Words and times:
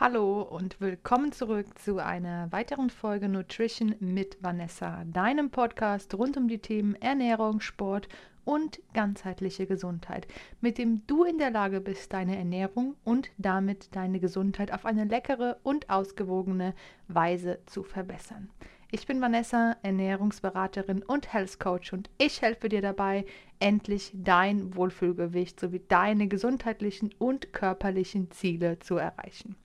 Hallo 0.00 0.42
und 0.42 0.80
willkommen 0.80 1.32
zurück 1.32 1.76
zu 1.76 1.98
einer 1.98 2.52
weiteren 2.52 2.88
Folge 2.88 3.28
Nutrition 3.28 3.96
mit 3.98 4.38
Vanessa, 4.40 5.02
deinem 5.06 5.50
Podcast 5.50 6.14
rund 6.14 6.36
um 6.36 6.46
die 6.46 6.60
Themen 6.60 6.94
Ernährung, 6.94 7.60
Sport 7.60 8.08
und 8.44 8.78
ganzheitliche 8.94 9.66
Gesundheit, 9.66 10.28
mit 10.60 10.78
dem 10.78 11.04
du 11.08 11.24
in 11.24 11.38
der 11.38 11.50
Lage 11.50 11.80
bist, 11.80 12.12
deine 12.12 12.36
Ernährung 12.36 12.94
und 13.02 13.30
damit 13.38 13.96
deine 13.96 14.20
Gesundheit 14.20 14.72
auf 14.72 14.86
eine 14.86 15.04
leckere 15.04 15.58
und 15.64 15.90
ausgewogene 15.90 16.74
Weise 17.08 17.58
zu 17.66 17.82
verbessern. 17.82 18.50
Ich 18.90 19.06
bin 19.06 19.20
Vanessa, 19.20 19.76
Ernährungsberaterin 19.82 21.02
und 21.02 21.34
Health 21.34 21.60
Coach 21.60 21.92
und 21.92 22.08
ich 22.16 22.40
helfe 22.40 22.70
dir 22.70 22.80
dabei, 22.80 23.26
endlich 23.58 24.10
dein 24.14 24.74
Wohlfühlgewicht 24.74 25.60
sowie 25.60 25.82
deine 25.88 26.26
gesundheitlichen 26.26 27.10
und 27.18 27.52
körperlichen 27.52 28.30
Ziele 28.30 28.78
zu 28.78 28.96
erreichen. 28.96 29.56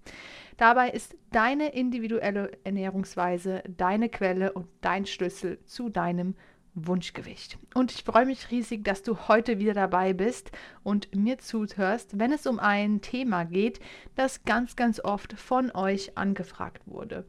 Dabei 0.57 0.89
ist 0.89 1.15
deine 1.31 1.69
individuelle 1.69 2.51
Ernährungsweise 2.65 3.63
deine 3.77 4.09
Quelle 4.09 4.51
und 4.51 4.67
dein 4.81 5.05
Schlüssel 5.05 5.63
zu 5.63 5.87
deinem 5.87 6.35
Wunschgewicht. 6.75 7.57
Und 7.75 7.93
ich 7.93 8.03
freue 8.03 8.25
mich 8.25 8.51
riesig, 8.51 8.83
dass 8.83 9.03
du 9.03 9.29
heute 9.29 9.57
wieder 9.57 9.73
dabei 9.73 10.11
bist 10.11 10.51
und 10.83 11.15
mir 11.15 11.37
zuhörst, 11.37 12.19
wenn 12.19 12.33
es 12.33 12.45
um 12.45 12.59
ein 12.59 12.99
Thema 12.99 13.45
geht, 13.45 13.79
das 14.15 14.43
ganz, 14.43 14.75
ganz 14.75 14.99
oft 14.99 15.31
von 15.39 15.71
euch 15.71 16.17
angefragt 16.17 16.81
wurde. 16.87 17.25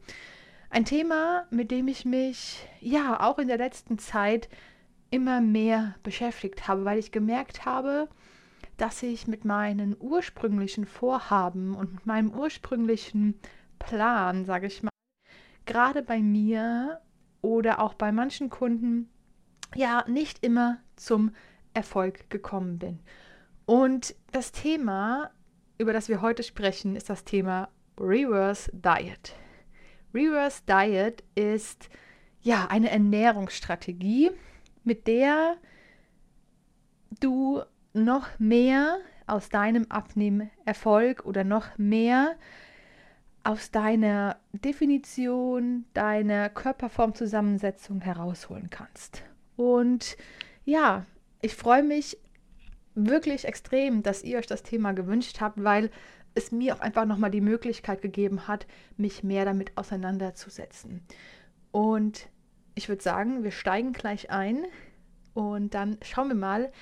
Ein 0.74 0.84
Thema, 0.84 1.46
mit 1.50 1.70
dem 1.70 1.86
ich 1.86 2.04
mich 2.04 2.68
ja 2.80 3.20
auch 3.20 3.38
in 3.38 3.46
der 3.46 3.58
letzten 3.58 3.96
Zeit 3.96 4.48
immer 5.08 5.40
mehr 5.40 5.94
beschäftigt 6.02 6.66
habe, 6.66 6.84
weil 6.84 6.98
ich 6.98 7.12
gemerkt 7.12 7.64
habe, 7.64 8.08
dass 8.76 9.00
ich 9.04 9.28
mit 9.28 9.44
meinen 9.44 9.96
ursprünglichen 10.00 10.84
Vorhaben 10.84 11.76
und 11.76 11.94
mit 11.94 12.06
meinem 12.06 12.32
ursprünglichen 12.32 13.38
Plan, 13.78 14.44
sage 14.46 14.66
ich 14.66 14.82
mal, 14.82 14.90
gerade 15.64 16.02
bei 16.02 16.18
mir 16.18 17.00
oder 17.40 17.78
auch 17.78 17.94
bei 17.94 18.10
manchen 18.10 18.50
Kunden 18.50 19.08
ja 19.76 20.04
nicht 20.08 20.44
immer 20.44 20.78
zum 20.96 21.30
Erfolg 21.72 22.28
gekommen 22.30 22.80
bin. 22.80 22.98
Und 23.64 24.16
das 24.32 24.50
Thema, 24.50 25.30
über 25.78 25.92
das 25.92 26.08
wir 26.08 26.20
heute 26.20 26.42
sprechen, 26.42 26.96
ist 26.96 27.10
das 27.10 27.22
Thema 27.22 27.68
Reverse 27.96 28.72
Diet. 28.72 29.36
Reverse 30.14 30.62
Diet 30.68 31.24
ist 31.34 31.88
ja 32.42 32.66
eine 32.68 32.90
Ernährungsstrategie, 32.90 34.30
mit 34.84 35.06
der 35.06 35.56
du 37.20 37.62
noch 37.92 38.28
mehr 38.38 38.98
aus 39.26 39.48
deinem 39.48 39.86
Abnehmerfolg 39.88 41.24
oder 41.24 41.44
noch 41.44 41.78
mehr 41.78 42.36
aus 43.42 43.70
deiner 43.70 44.36
Definition, 44.52 45.84
deiner 45.92 46.48
Körperformzusammensetzung 46.48 48.00
herausholen 48.00 48.70
kannst. 48.70 49.22
Und 49.56 50.16
ja, 50.64 51.04
ich 51.42 51.54
freue 51.54 51.82
mich 51.82 52.18
wirklich 52.94 53.44
extrem, 53.44 54.02
dass 54.02 54.22
ihr 54.22 54.38
euch 54.38 54.46
das 54.46 54.62
Thema 54.62 54.92
gewünscht 54.92 55.40
habt, 55.40 55.62
weil 55.62 55.90
es 56.34 56.52
mir 56.52 56.74
auch 56.74 56.80
einfach 56.80 57.04
nochmal 57.04 57.30
die 57.30 57.40
Möglichkeit 57.40 58.02
gegeben 58.02 58.48
hat, 58.48 58.66
mich 58.96 59.22
mehr 59.22 59.44
damit 59.44 59.76
auseinanderzusetzen. 59.76 61.02
Und 61.70 62.28
ich 62.74 62.88
würde 62.88 63.02
sagen, 63.02 63.44
wir 63.44 63.50
steigen 63.50 63.92
gleich 63.92 64.30
ein 64.30 64.64
und 65.32 65.74
dann 65.74 65.98
schauen 66.02 66.28
wir 66.28 66.34
mal, 66.34 66.72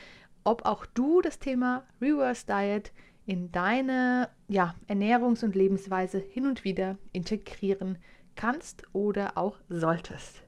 ob 0.45 0.65
auch 0.65 0.87
du 0.87 1.21
das 1.21 1.39
Thema 1.39 1.85
Reverse 2.01 2.47
Diet 2.47 2.93
in 3.27 3.53
deine 3.53 4.29
ja, 4.49 4.75
Ernährungs- 4.89 5.45
und 5.45 5.55
Lebensweise 5.55 6.19
hin 6.19 6.47
und 6.47 6.65
wieder 6.65 6.99
integrieren 7.13 7.99
kannst 8.35 8.83
oder 8.93 9.37
auch 9.37 9.59
solltest. 9.69 10.43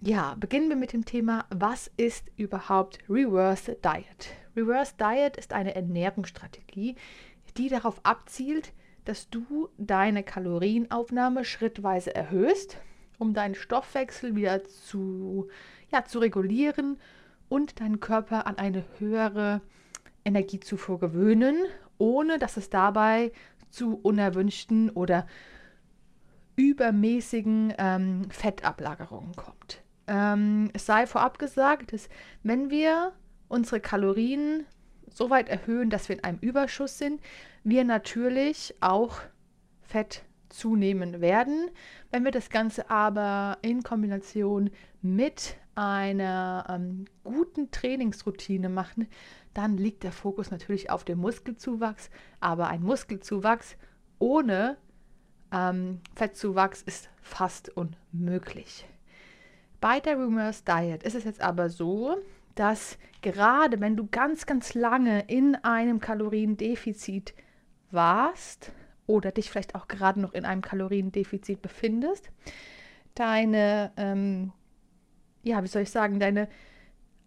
Ja, 0.00 0.34
beginnen 0.40 0.70
wir 0.70 0.76
mit 0.76 0.94
dem 0.94 1.04
Thema, 1.04 1.44
was 1.50 1.90
ist 1.98 2.24
überhaupt 2.36 2.98
Reverse 3.10 3.76
Diet? 3.84 4.30
Reverse 4.56 4.94
Diet 4.98 5.36
ist 5.36 5.52
eine 5.52 5.74
Ernährungsstrategie, 5.74 6.96
die 7.54 7.68
darauf 7.68 8.00
abzielt, 8.04 8.72
dass 9.04 9.30
du 9.30 9.68
deine 9.78 10.22
Kalorienaufnahme 10.22 11.44
schrittweise 11.44 12.14
erhöhst, 12.14 12.78
um 13.18 13.34
deinen 13.34 13.54
Stoffwechsel 13.54 14.36
wieder 14.36 14.64
zu, 14.64 15.48
ja, 15.90 16.04
zu 16.04 16.18
regulieren 16.18 16.98
und 17.48 17.80
deinen 17.80 18.00
Körper 18.00 18.46
an 18.46 18.58
eine 18.58 18.84
höhere 18.98 19.60
Energiezufuhr 20.24 20.98
gewöhnen, 20.98 21.56
ohne 21.98 22.38
dass 22.38 22.56
es 22.56 22.70
dabei 22.70 23.32
zu 23.70 23.98
unerwünschten 24.02 24.90
oder 24.90 25.26
übermäßigen 26.56 27.74
ähm, 27.78 28.30
Fettablagerungen 28.30 29.34
kommt. 29.34 29.82
Ähm, 30.06 30.70
es 30.72 30.86
sei 30.86 31.06
vorab 31.06 31.38
gesagt, 31.38 31.92
dass 31.92 32.08
wenn 32.42 32.70
wir 32.70 33.12
unsere 33.48 33.80
Kalorien 33.80 34.66
so 35.14 35.30
weit 35.30 35.48
erhöhen, 35.48 35.90
dass 35.90 36.08
wir 36.08 36.16
in 36.16 36.24
einem 36.24 36.38
Überschuss 36.38 36.98
sind, 36.98 37.20
wir 37.64 37.84
natürlich 37.84 38.74
auch 38.80 39.20
Fett 39.82 40.22
zunehmen 40.48 41.20
werden. 41.20 41.70
Wenn 42.10 42.24
wir 42.24 42.32
das 42.32 42.50
Ganze 42.50 42.90
aber 42.90 43.58
in 43.62 43.82
Kombination 43.82 44.70
mit 45.02 45.56
einer 45.74 46.66
ähm, 46.68 47.06
guten 47.24 47.70
Trainingsroutine 47.70 48.68
machen, 48.68 49.08
dann 49.54 49.76
liegt 49.76 50.02
der 50.02 50.12
Fokus 50.12 50.50
natürlich 50.50 50.90
auf 50.90 51.04
dem 51.04 51.18
Muskelzuwachs. 51.18 52.10
Aber 52.40 52.68
ein 52.68 52.82
Muskelzuwachs 52.82 53.76
ohne 54.18 54.76
ähm, 55.52 56.00
Fettzuwachs 56.14 56.82
ist 56.82 57.08
fast 57.22 57.70
unmöglich. 57.76 58.86
Bei 59.80 59.98
der 59.98 60.16
Rumors 60.16 60.64
Diet 60.64 61.02
ist 61.02 61.14
es 61.14 61.24
jetzt 61.24 61.40
aber 61.40 61.70
so, 61.70 62.16
dass 62.54 62.98
gerade 63.22 63.80
wenn 63.80 63.96
du 63.96 64.06
ganz, 64.10 64.46
ganz 64.46 64.74
lange 64.74 65.24
in 65.28 65.54
einem 65.56 66.00
Kaloriendefizit 66.00 67.34
warst 67.90 68.72
oder 69.06 69.32
dich 69.32 69.50
vielleicht 69.50 69.74
auch 69.74 69.88
gerade 69.88 70.20
noch 70.20 70.32
in 70.32 70.44
einem 70.44 70.62
Kaloriendefizit 70.62 71.62
befindest, 71.62 72.30
deine, 73.14 73.92
ähm, 73.96 74.52
ja, 75.42 75.62
wie 75.62 75.68
soll 75.68 75.82
ich 75.82 75.90
sagen, 75.90 76.20
deine 76.20 76.48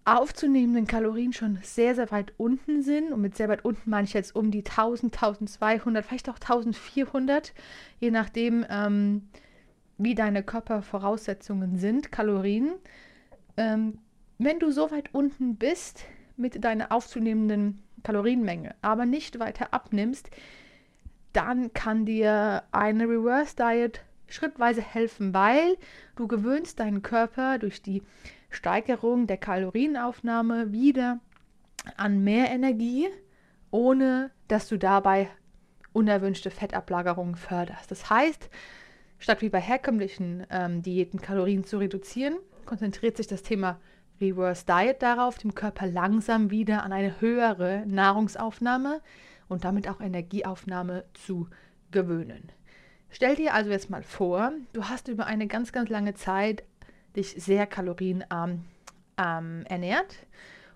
aufzunehmenden 0.05 0.85
Kalorien 0.85 1.31
schon 1.33 1.59
sehr, 1.61 1.95
sehr 1.95 2.11
weit 2.11 2.33
unten 2.37 2.81
sind. 2.81 3.11
Und 3.11 3.21
mit 3.21 3.37
sehr 3.37 3.49
weit 3.49 3.63
unten 3.63 3.89
meine 3.89 4.05
ich 4.05 4.13
jetzt 4.13 4.35
um 4.35 4.51
die 4.51 4.63
1000, 4.65 5.13
1200, 5.13 6.05
vielleicht 6.05 6.29
auch 6.29 6.39
1400, 6.39 7.53
je 7.99 8.11
nachdem, 8.11 8.65
ähm, 8.69 9.29
wie 9.97 10.15
deine 10.15 10.43
Körpervoraussetzungen 10.43 11.77
sind, 11.77 12.11
Kalorien. 12.11 12.73
Ähm, 13.55 13.99
wenn 14.45 14.59
du 14.59 14.71
so 14.71 14.91
weit 14.91 15.13
unten 15.13 15.55
bist 15.55 16.05
mit 16.37 16.63
deiner 16.63 16.91
aufzunehmenden 16.91 17.83
Kalorienmenge, 18.03 18.75
aber 18.81 19.05
nicht 19.05 19.39
weiter 19.39 19.73
abnimmst, 19.73 20.29
dann 21.31 21.73
kann 21.73 22.05
dir 22.05 22.63
eine 22.71 23.05
Reverse 23.05 23.55
Diet 23.55 24.01
schrittweise 24.27 24.81
helfen, 24.81 25.33
weil 25.33 25.77
du 26.15 26.27
gewöhnst 26.27 26.79
deinen 26.79 27.01
Körper 27.01 27.59
durch 27.59 27.81
die 27.81 28.03
Steigerung 28.49 29.27
der 29.27 29.37
Kalorienaufnahme 29.37 30.71
wieder 30.71 31.19
an 31.97 32.23
mehr 32.23 32.49
Energie, 32.51 33.07
ohne 33.71 34.31
dass 34.47 34.67
du 34.67 34.77
dabei 34.77 35.27
unerwünschte 35.91 36.51
Fettablagerungen 36.51 37.35
förderst. 37.35 37.91
Das 37.91 38.09
heißt, 38.09 38.49
statt 39.19 39.41
wie 39.41 39.49
bei 39.49 39.59
herkömmlichen 39.59 40.45
ähm, 40.49 40.81
Diäten 40.81 41.21
Kalorien 41.21 41.63
zu 41.63 41.77
reduzieren, 41.77 42.35
konzentriert 42.65 43.17
sich 43.17 43.27
das 43.27 43.43
Thema 43.43 43.79
Reverse 44.23 44.65
Diet 44.65 45.01
darauf, 45.01 45.37
dem 45.37 45.53
Körper 45.53 45.85
langsam 45.85 46.49
wieder 46.49 46.83
an 46.83 46.93
eine 46.93 47.19
höhere 47.19 47.83
Nahrungsaufnahme 47.85 49.01
und 49.49 49.65
damit 49.65 49.89
auch 49.89 49.99
Energieaufnahme 49.99 51.03
zu 51.13 51.49
gewöhnen. 51.91 52.51
Stell 53.09 53.35
dir 53.35 53.53
also 53.53 53.69
jetzt 53.69 53.89
mal 53.89 54.01
vor, 54.01 54.53
du 54.71 54.85
hast 54.85 55.07
über 55.07 55.25
eine 55.25 55.47
ganz, 55.47 55.71
ganz 55.71 55.89
lange 55.89 56.13
Zeit 56.13 56.63
dich 57.15 57.35
sehr 57.37 57.67
kalorienarm 57.67 58.65
ähm, 59.17 59.63
ernährt 59.67 60.15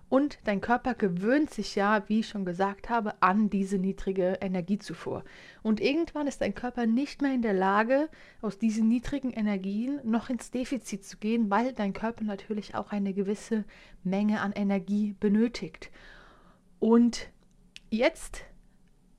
und 0.08 0.38
dein 0.44 0.60
Körper 0.60 0.94
gewöhnt 0.94 1.50
sich 1.50 1.74
ja, 1.74 2.02
wie 2.08 2.20
ich 2.20 2.28
schon 2.28 2.44
gesagt 2.44 2.88
habe, 2.88 3.20
an 3.20 3.50
diese 3.50 3.78
niedrige 3.78 4.38
Energiezufuhr. 4.40 5.22
Und 5.62 5.80
irgendwann 5.80 6.26
ist 6.26 6.40
dein 6.40 6.54
Körper 6.54 6.86
nicht 6.86 7.20
mehr 7.20 7.34
in 7.34 7.42
der 7.42 7.52
Lage, 7.52 8.08
aus 8.40 8.58
diesen 8.58 8.88
niedrigen 8.88 9.30
Energien 9.32 10.00
noch 10.04 10.30
ins 10.30 10.50
Defizit 10.50 11.04
zu 11.04 11.18
gehen, 11.18 11.50
weil 11.50 11.72
dein 11.72 11.92
Körper 11.92 12.24
natürlich 12.24 12.74
auch 12.74 12.90
eine 12.90 13.12
gewisse 13.12 13.64
Menge 14.02 14.40
an 14.40 14.52
Energie 14.52 15.14
benötigt. 15.20 15.90
Und 16.78 17.28
jetzt 17.90 18.44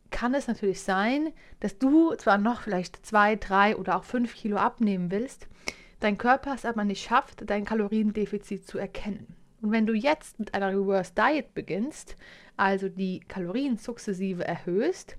kann 0.09 0.33
es 0.33 0.47
natürlich 0.47 0.81
sein, 0.81 1.31
dass 1.59 1.77
du 1.77 2.15
zwar 2.15 2.39
noch 2.39 2.62
vielleicht 2.62 3.06
zwei, 3.06 3.35
drei 3.35 3.77
oder 3.77 3.95
auch 3.95 4.06
fünf 4.06 4.33
Kilo 4.33 4.57
abnehmen 4.57 5.12
willst, 5.12 5.47
dein 6.00 6.18
Körper 6.18 6.56
es 6.56 6.65
aber 6.65 6.83
nicht 6.83 7.03
schafft, 7.03 7.47
dein 7.47 7.65
Kaloriendefizit 7.65 8.65
zu 8.65 8.80
erkennen. 8.80 9.38
Und 9.61 9.71
wenn 9.71 9.85
du 9.85 9.94
jetzt 9.94 10.39
mit 10.39 10.53
einer 10.53 10.69
Reverse 10.69 11.13
Diet 11.13 11.53
beginnst, 11.53 12.15
also 12.57 12.89
die 12.89 13.21
Kalorien 13.21 13.77
sukzessive 13.77 14.45
erhöhst, 14.45 15.17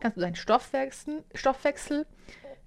kannst 0.00 0.16
du 0.16 0.20
deinen 0.20 0.36
Stoffwechsel, 0.36 1.24
Stoffwechsel 1.34 2.06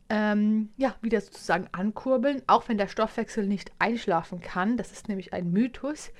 ähm, 0.09 0.69
ja, 0.75 0.95
wieder 1.01 1.21
sozusagen 1.21 1.69
ankurbeln, 1.71 2.41
auch 2.47 2.68
wenn 2.68 2.77
der 2.77 2.89
Stoffwechsel 2.89 3.47
nicht 3.47 3.71
einschlafen 3.79 4.41
kann. 4.41 4.75
Das 4.75 4.91
ist 4.91 5.07
nämlich 5.07 5.33
ein 5.33 5.51
Mythos. 5.51 6.12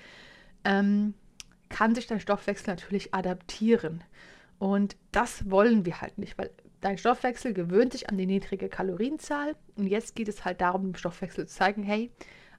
Ähm, 0.63 1.13
kann 1.68 1.94
sich 1.94 2.07
dein 2.07 2.19
Stoffwechsel 2.19 2.74
natürlich 2.74 3.13
adaptieren. 3.13 4.03
Und 4.59 4.95
das 5.12 5.50
wollen 5.50 5.86
wir 5.86 6.01
halt 6.01 6.18
nicht, 6.18 6.38
weil 6.38 6.51
dein 6.80 6.98
Stoffwechsel 6.98 7.53
gewöhnt 7.53 7.92
sich 7.92 8.09
an 8.09 8.18
die 8.18 8.25
niedrige 8.25 8.69
Kalorienzahl. 8.69 9.56
Und 9.75 9.88
jetzt 9.88 10.15
geht 10.15 10.30
es 10.30 10.45
halt 10.45 10.62
darum, 10.62 10.83
dem 10.83 10.95
Stoffwechsel 10.95 11.48
zu 11.48 11.56
zeigen, 11.56 11.83
hey, 11.83 12.12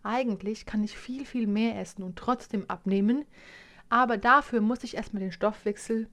eigentlich 0.02 0.66
kann 0.66 0.82
ich 0.84 0.96
viel, 0.96 1.24
viel 1.24 1.46
mehr 1.46 1.78
essen 1.78 2.02
und 2.02 2.16
trotzdem 2.16 2.68
abnehmen. 2.68 3.24
Aber 3.88 4.16
dafür 4.16 4.60
muss 4.60 4.84
ich 4.84 4.96
erstmal 4.96 5.22
den 5.22 5.32
Stoffwechsel 5.32 6.08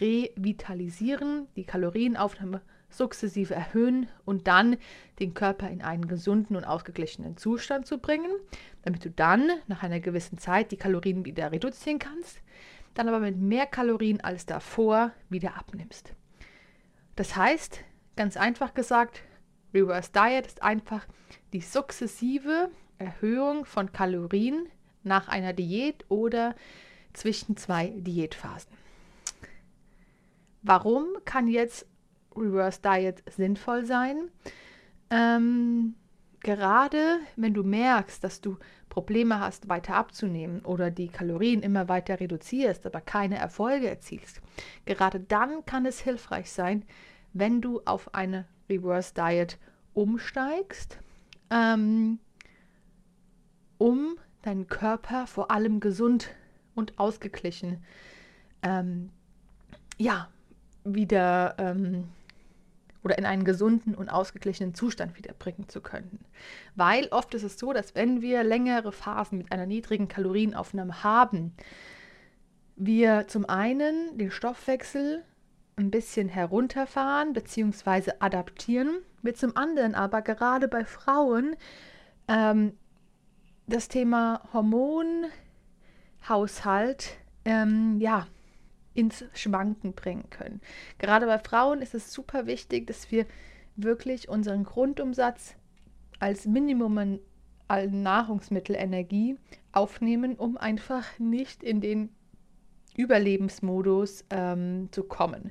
revitalisieren, 0.00 1.46
die 1.56 1.64
Kalorienaufnahme 1.64 2.60
sukzessive 2.90 3.54
erhöhen 3.54 4.08
und 4.24 4.46
dann 4.46 4.76
den 5.18 5.34
Körper 5.34 5.68
in 5.68 5.82
einen 5.82 6.06
gesunden 6.06 6.56
und 6.56 6.64
ausgeglichenen 6.64 7.36
Zustand 7.36 7.86
zu 7.86 7.98
bringen, 7.98 8.30
damit 8.82 9.04
du 9.04 9.10
dann 9.10 9.50
nach 9.66 9.82
einer 9.82 10.00
gewissen 10.00 10.38
Zeit 10.38 10.70
die 10.70 10.76
Kalorien 10.76 11.24
wieder 11.24 11.50
reduzieren 11.50 11.98
kannst, 11.98 12.40
dann 12.94 13.08
aber 13.08 13.18
mit 13.18 13.36
mehr 13.36 13.66
Kalorien 13.66 14.20
als 14.20 14.46
davor 14.46 15.12
wieder 15.28 15.56
abnimmst. 15.56 16.14
Das 17.16 17.36
heißt, 17.36 17.80
ganz 18.16 18.36
einfach 18.36 18.74
gesagt, 18.74 19.22
Reverse 19.72 20.10
Diet 20.12 20.46
ist 20.46 20.62
einfach 20.62 21.06
die 21.52 21.60
sukzessive 21.60 22.70
Erhöhung 22.98 23.64
von 23.64 23.92
Kalorien 23.92 24.66
nach 25.02 25.28
einer 25.28 25.52
Diät 25.52 26.04
oder 26.08 26.54
zwischen 27.12 27.56
zwei 27.56 27.88
Diätphasen. 27.96 28.72
Warum 30.62 31.06
kann 31.24 31.46
jetzt 31.46 31.86
Reverse 32.34 32.80
Diet 32.82 33.22
sinnvoll 33.30 33.84
sein? 33.84 34.30
Ähm, 35.10 35.94
gerade 36.40 37.18
wenn 37.36 37.54
du 37.54 37.62
merkst, 37.62 38.24
dass 38.24 38.40
du 38.40 38.56
Probleme 38.88 39.40
hast, 39.40 39.68
weiter 39.68 39.96
abzunehmen 39.96 40.60
oder 40.60 40.90
die 40.90 41.08
Kalorien 41.08 41.62
immer 41.62 41.88
weiter 41.88 42.20
reduzierst, 42.20 42.86
aber 42.86 43.00
keine 43.00 43.36
Erfolge 43.36 43.88
erzielst, 43.88 44.40
gerade 44.84 45.20
dann 45.20 45.66
kann 45.66 45.84
es 45.84 46.00
hilfreich 46.00 46.50
sein, 46.50 46.84
wenn 47.32 47.60
du 47.60 47.82
auf 47.84 48.14
eine 48.14 48.46
Reverse 48.70 49.12
Diet 49.14 49.58
umsteigst, 49.94 50.98
ähm, 51.50 52.20
um 53.84 54.16
deinen 54.40 54.66
Körper 54.66 55.26
vor 55.26 55.50
allem 55.50 55.78
gesund 55.78 56.30
und 56.74 56.98
ausgeglichen 56.98 57.84
ähm, 58.62 59.10
ja, 59.98 60.30
wieder 60.84 61.54
ähm, 61.58 62.08
oder 63.02 63.18
in 63.18 63.26
einen 63.26 63.44
gesunden 63.44 63.94
und 63.94 64.08
ausgeglichenen 64.08 64.72
Zustand 64.74 65.18
wiederbringen 65.18 65.68
zu 65.68 65.82
können. 65.82 66.24
Weil 66.74 67.08
oft 67.08 67.34
ist 67.34 67.42
es 67.42 67.58
so, 67.58 67.74
dass 67.74 67.94
wenn 67.94 68.22
wir 68.22 68.42
längere 68.42 68.90
Phasen 68.90 69.36
mit 69.36 69.52
einer 69.52 69.66
niedrigen 69.66 70.08
Kalorienaufnahme 70.08 71.04
haben, 71.04 71.52
wir 72.76 73.28
zum 73.28 73.46
einen 73.46 74.16
den 74.16 74.30
Stoffwechsel 74.30 75.22
ein 75.76 75.90
bisschen 75.90 76.30
herunterfahren 76.30 77.34
bzw. 77.34 78.12
adaptieren, 78.18 79.00
wir 79.20 79.34
zum 79.34 79.54
anderen 79.58 79.94
aber 79.94 80.22
gerade 80.22 80.68
bei 80.68 80.86
Frauen 80.86 81.54
ähm, 82.28 82.72
das 83.66 83.88
Thema 83.88 84.42
Hormonhaushalt 84.52 87.16
ähm, 87.44 87.98
ja, 87.98 88.28
ins 88.94 89.24
Schwanken 89.34 89.94
bringen 89.94 90.30
können. 90.30 90.60
Gerade 90.98 91.26
bei 91.26 91.38
Frauen 91.38 91.82
ist 91.82 91.94
es 91.94 92.12
super 92.12 92.46
wichtig, 92.46 92.86
dass 92.86 93.10
wir 93.10 93.26
wirklich 93.76 94.28
unseren 94.28 94.64
Grundumsatz 94.64 95.56
als 96.20 96.46
Minimum 96.46 97.18
an 97.68 98.02
Nahrungsmittelenergie 98.02 99.36
aufnehmen, 99.72 100.36
um 100.36 100.56
einfach 100.56 101.18
nicht 101.18 101.62
in 101.62 101.80
den 101.80 102.10
Überlebensmodus 102.96 104.24
ähm, 104.30 104.88
zu 104.92 105.02
kommen. 105.02 105.50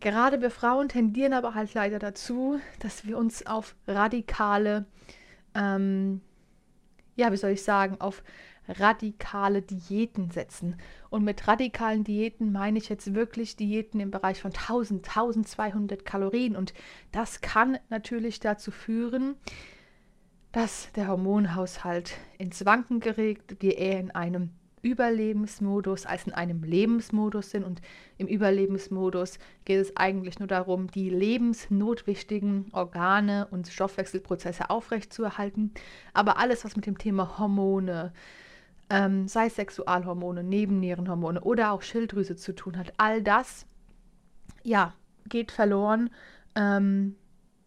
Gerade 0.00 0.40
wir 0.40 0.50
Frauen 0.50 0.88
tendieren 0.88 1.32
aber 1.32 1.54
halt 1.54 1.74
leider 1.74 1.98
dazu, 1.98 2.60
dass 2.78 3.04
wir 3.04 3.18
uns 3.18 3.46
auf 3.46 3.74
radikale, 3.86 4.86
ähm, 5.54 6.22
ja, 7.18 7.32
wie 7.32 7.36
soll 7.36 7.50
ich 7.50 7.62
sagen, 7.62 8.00
auf 8.00 8.22
radikale 8.68 9.62
Diäten 9.62 10.30
setzen. 10.30 10.76
Und 11.10 11.24
mit 11.24 11.48
radikalen 11.48 12.04
Diäten 12.04 12.52
meine 12.52 12.78
ich 12.78 12.88
jetzt 12.88 13.14
wirklich 13.14 13.56
Diäten 13.56 13.98
im 13.98 14.10
Bereich 14.10 14.40
von 14.40 14.52
1000, 14.52 15.08
1200 15.08 16.04
Kalorien. 16.04 16.54
Und 16.54 16.74
das 17.10 17.40
kann 17.40 17.78
natürlich 17.88 18.40
dazu 18.40 18.70
führen, 18.70 19.36
dass 20.52 20.92
der 20.92 21.08
Hormonhaushalt 21.08 22.14
ins 22.38 22.64
Wanken 22.64 23.00
geregt, 23.00 23.56
wir 23.60 23.78
eher 23.78 24.00
in 24.00 24.10
einem 24.12 24.50
Überlebensmodus 24.82 26.06
als 26.06 26.26
in 26.26 26.32
einem 26.32 26.62
Lebensmodus 26.62 27.50
sind. 27.50 27.64
Und 27.64 27.80
im 28.16 28.26
Überlebensmodus 28.26 29.38
geht 29.64 29.80
es 29.80 29.96
eigentlich 29.96 30.38
nur 30.38 30.48
darum, 30.48 30.90
die 30.90 31.10
lebensnotwichtigen 31.10 32.66
Organe 32.72 33.48
und 33.50 33.68
Stoffwechselprozesse 33.68 34.70
aufrechtzuerhalten. 34.70 35.72
Aber 36.12 36.38
alles, 36.38 36.64
was 36.64 36.76
mit 36.76 36.86
dem 36.86 36.98
Thema 36.98 37.38
Hormone, 37.38 38.12
ähm, 38.90 39.28
sei 39.28 39.46
es 39.46 39.56
Sexualhormone, 39.56 40.42
Nebennierenhormone 40.42 41.40
oder 41.42 41.72
auch 41.72 41.82
Schilddrüse 41.82 42.36
zu 42.36 42.54
tun 42.54 42.78
hat, 42.78 42.92
all 42.96 43.22
das, 43.22 43.66
ja, 44.62 44.94
geht 45.28 45.52
verloren 45.52 46.10
ähm, 46.54 47.16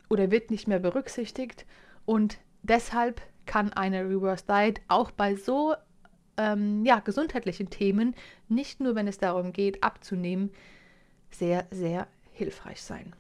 oder 0.10 0.32
wird 0.32 0.52
nicht 0.52 0.68
mehr 0.68 0.80
berücksichtigt 0.80 1.66
und 2.06 2.40
deshalb 2.64 3.22
kann 3.46 3.74
eine 3.74 4.04
Reverse 4.04 4.46
Diet 4.48 4.82
auch 4.88 5.12
bei 5.12 5.36
so 5.36 5.76
ähm, 6.38 6.86
ja, 6.86 7.00
gesundheitlichen 7.00 7.70
Themen, 7.70 8.16
nicht 8.48 8.80
nur 8.80 8.96
wenn 8.96 9.08
es 9.08 9.18
darum 9.18 9.54
geht, 9.54 9.84
abzunehmen, 9.84 10.52
sehr, 11.30 11.68
sehr 11.72 12.08
hilfreich 12.32 12.82
sein. 12.82 13.14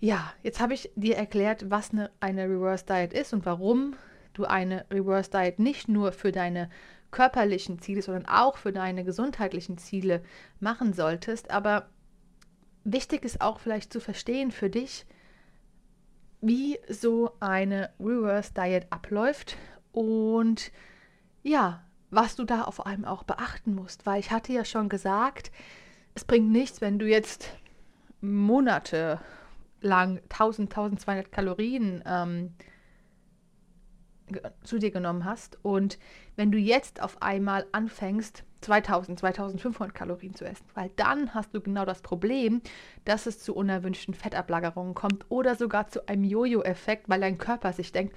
Ja, 0.00 0.32
jetzt 0.42 0.60
habe 0.60 0.74
ich 0.74 0.90
dir 0.96 1.16
erklärt, 1.16 1.70
was 1.70 1.92
eine, 1.92 2.10
eine 2.20 2.44
Reverse 2.44 2.84
Diet 2.84 3.12
ist 3.12 3.32
und 3.32 3.46
warum 3.46 3.96
du 4.34 4.44
eine 4.44 4.84
Reverse 4.90 5.30
Diet 5.30 5.58
nicht 5.58 5.88
nur 5.88 6.12
für 6.12 6.32
deine 6.32 6.68
körperlichen 7.10 7.78
Ziele, 7.78 8.02
sondern 8.02 8.26
auch 8.26 8.56
für 8.58 8.72
deine 8.72 9.04
gesundheitlichen 9.04 9.78
Ziele 9.78 10.22
machen 10.60 10.92
solltest. 10.92 11.50
Aber 11.50 11.88
wichtig 12.82 13.24
ist 13.24 13.40
auch 13.40 13.60
vielleicht 13.60 13.92
zu 13.92 14.00
verstehen 14.00 14.50
für 14.50 14.68
dich, 14.68 15.06
wie 16.40 16.78
so 16.88 17.32
eine 17.40 17.90
Reverse 17.98 18.52
Diet 18.52 18.86
abläuft 18.90 19.56
und 19.94 20.72
ja, 21.42 21.82
was 22.10 22.36
du 22.36 22.44
da 22.44 22.62
auf 22.62 22.84
allem 22.86 23.04
auch 23.04 23.22
beachten 23.22 23.74
musst. 23.74 24.06
Weil 24.06 24.20
ich 24.20 24.30
hatte 24.30 24.52
ja 24.52 24.64
schon 24.64 24.88
gesagt, 24.88 25.50
es 26.14 26.24
bringt 26.24 26.50
nichts, 26.50 26.80
wenn 26.80 26.98
du 26.98 27.06
jetzt 27.06 27.50
Monate 28.20 29.20
lang 29.80 30.20
1000, 30.30 30.70
1200 30.70 31.30
Kalorien 31.30 32.02
ähm, 32.06 32.54
zu 34.62 34.78
dir 34.78 34.90
genommen 34.90 35.26
hast 35.26 35.58
und 35.62 35.98
wenn 36.36 36.50
du 36.50 36.56
jetzt 36.56 37.02
auf 37.02 37.20
einmal 37.20 37.66
anfängst, 37.72 38.44
2000, 38.62 39.18
2500 39.18 39.94
Kalorien 39.94 40.34
zu 40.34 40.46
essen, 40.46 40.64
weil 40.72 40.90
dann 40.96 41.34
hast 41.34 41.54
du 41.54 41.60
genau 41.60 41.84
das 41.84 42.00
Problem, 42.00 42.62
dass 43.04 43.26
es 43.26 43.38
zu 43.38 43.54
unerwünschten 43.54 44.14
Fettablagerungen 44.14 44.94
kommt 44.94 45.26
oder 45.28 45.54
sogar 45.54 45.88
zu 45.88 46.08
einem 46.08 46.24
Jojo-Effekt, 46.24 47.10
weil 47.10 47.20
dein 47.20 47.36
Körper 47.36 47.74
sich 47.74 47.92
denkt, 47.92 48.16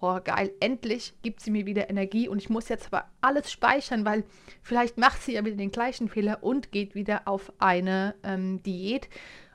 oh 0.00 0.18
geil, 0.22 0.52
endlich 0.60 1.14
gibt 1.22 1.40
sie 1.40 1.50
mir 1.50 1.66
wieder 1.66 1.88
Energie 1.90 2.28
und 2.28 2.38
ich 2.38 2.50
muss 2.50 2.68
jetzt 2.68 2.86
aber 2.86 3.06
alles 3.20 3.50
speichern, 3.50 4.04
weil 4.04 4.24
vielleicht 4.62 4.98
macht 4.98 5.22
sie 5.22 5.34
ja 5.34 5.44
wieder 5.44 5.56
den 5.56 5.70
gleichen 5.70 6.08
Fehler 6.08 6.42
und 6.42 6.72
geht 6.72 6.94
wieder 6.94 7.22
auf 7.26 7.52
eine 7.58 8.14
ähm, 8.22 8.62
Diät. 8.62 9.08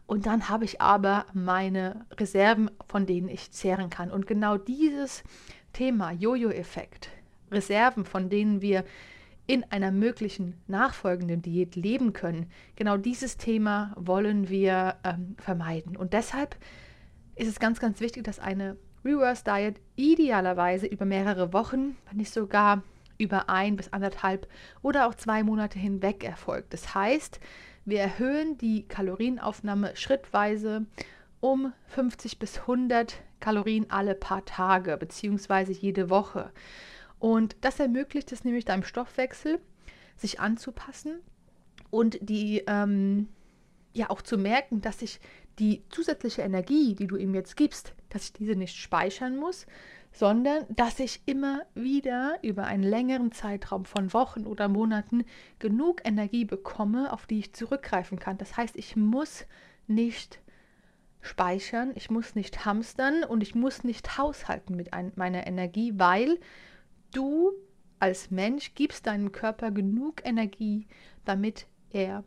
Und 0.07 0.25
dann 0.25 0.49
habe 0.49 0.65
ich 0.65 0.81
aber 0.81 1.25
meine 1.33 2.05
Reserven, 2.11 2.69
von 2.87 3.05
denen 3.05 3.29
ich 3.29 3.51
zehren 3.51 3.89
kann. 3.89 4.11
Und 4.11 4.27
genau 4.27 4.57
dieses 4.57 5.23
Thema 5.71 6.11
Jojo-Effekt, 6.11 7.09
Reserven, 7.49 8.03
von 8.03 8.29
denen 8.29 8.61
wir 8.61 8.83
in 9.47 9.63
einer 9.65 9.91
möglichen 9.91 10.55
nachfolgenden 10.67 11.41
Diät 11.41 11.75
leben 11.75 12.13
können, 12.13 12.49
genau 12.75 12.97
dieses 12.97 13.37
Thema 13.37 13.93
wollen 13.95 14.49
wir 14.49 14.97
ähm, 15.03 15.35
vermeiden. 15.37 15.95
Und 15.95 16.13
deshalb 16.13 16.57
ist 17.35 17.47
es 17.47 17.59
ganz, 17.59 17.79
ganz 17.79 18.01
wichtig, 18.01 18.23
dass 18.23 18.39
eine 18.39 18.77
Reverse 19.03 19.43
Diet 19.43 19.79
idealerweise 19.95 20.87
über 20.87 21.05
mehrere 21.05 21.53
Wochen, 21.53 21.97
wenn 22.07 22.17
nicht 22.17 22.31
sogar 22.31 22.83
über 23.17 23.49
ein 23.49 23.75
bis 23.75 23.93
anderthalb 23.93 24.47
oder 24.81 25.07
auch 25.07 25.15
zwei 25.15 25.43
Monate 25.43 25.79
hinweg 25.79 26.23
erfolgt. 26.23 26.73
Das 26.73 26.95
heißt, 26.95 27.39
wir 27.85 27.99
erhöhen 27.99 28.57
die 28.57 28.87
Kalorienaufnahme 28.87 29.95
schrittweise 29.95 30.85
um 31.39 31.73
50 31.87 32.39
bis 32.39 32.59
100 32.59 33.21
Kalorien 33.39 33.89
alle 33.89 34.15
paar 34.15 34.45
Tage 34.45 34.95
bzw. 34.97 35.71
jede 35.71 36.09
Woche. 36.09 36.51
Und 37.19 37.55
das 37.61 37.79
ermöglicht 37.79 38.31
es 38.31 38.43
nämlich 38.43 38.65
deinem 38.65 38.83
Stoffwechsel, 38.83 39.59
sich 40.15 40.39
anzupassen 40.39 41.19
und 41.89 42.17
die, 42.21 42.63
ähm, 42.67 43.27
ja 43.93 44.09
auch 44.09 44.21
zu 44.21 44.37
merken, 44.37 44.81
dass 44.81 45.01
ich 45.01 45.19
die 45.59 45.83
zusätzliche 45.89 46.41
Energie, 46.41 46.95
die 46.95 47.07
du 47.07 47.17
ihm 47.17 47.33
jetzt 47.33 47.55
gibst, 47.57 47.93
dass 48.09 48.25
ich 48.25 48.33
diese 48.33 48.55
nicht 48.55 48.75
speichern 48.75 49.37
muss, 49.37 49.65
sondern 50.11 50.65
dass 50.69 50.99
ich 50.99 51.21
immer 51.25 51.61
wieder 51.73 52.37
über 52.41 52.65
einen 52.65 52.83
längeren 52.83 53.31
Zeitraum 53.31 53.85
von 53.85 54.13
Wochen 54.13 54.45
oder 54.45 54.67
Monaten 54.67 55.23
genug 55.59 56.01
Energie 56.03 56.45
bekomme, 56.45 57.13
auf 57.13 57.25
die 57.25 57.39
ich 57.39 57.53
zurückgreifen 57.53 58.19
kann. 58.19 58.37
Das 58.37 58.57
heißt, 58.57 58.75
ich 58.75 58.95
muss 58.95 59.45
nicht 59.87 60.41
speichern, 61.21 61.91
ich 61.95 62.09
muss 62.09 62.35
nicht 62.35 62.65
hamstern 62.65 63.23
und 63.23 63.41
ich 63.41 63.55
muss 63.55 63.83
nicht 63.83 64.17
haushalten 64.17 64.75
mit 64.75 64.93
ein, 64.93 65.11
meiner 65.15 65.47
Energie, 65.47 65.93
weil 65.95 66.39
du 67.13 67.51
als 67.99 68.31
Mensch 68.31 68.73
gibst 68.73 69.05
deinem 69.05 69.31
Körper 69.31 69.71
genug 69.71 70.25
Energie, 70.25 70.87
damit 71.23 71.67
er 71.91 72.23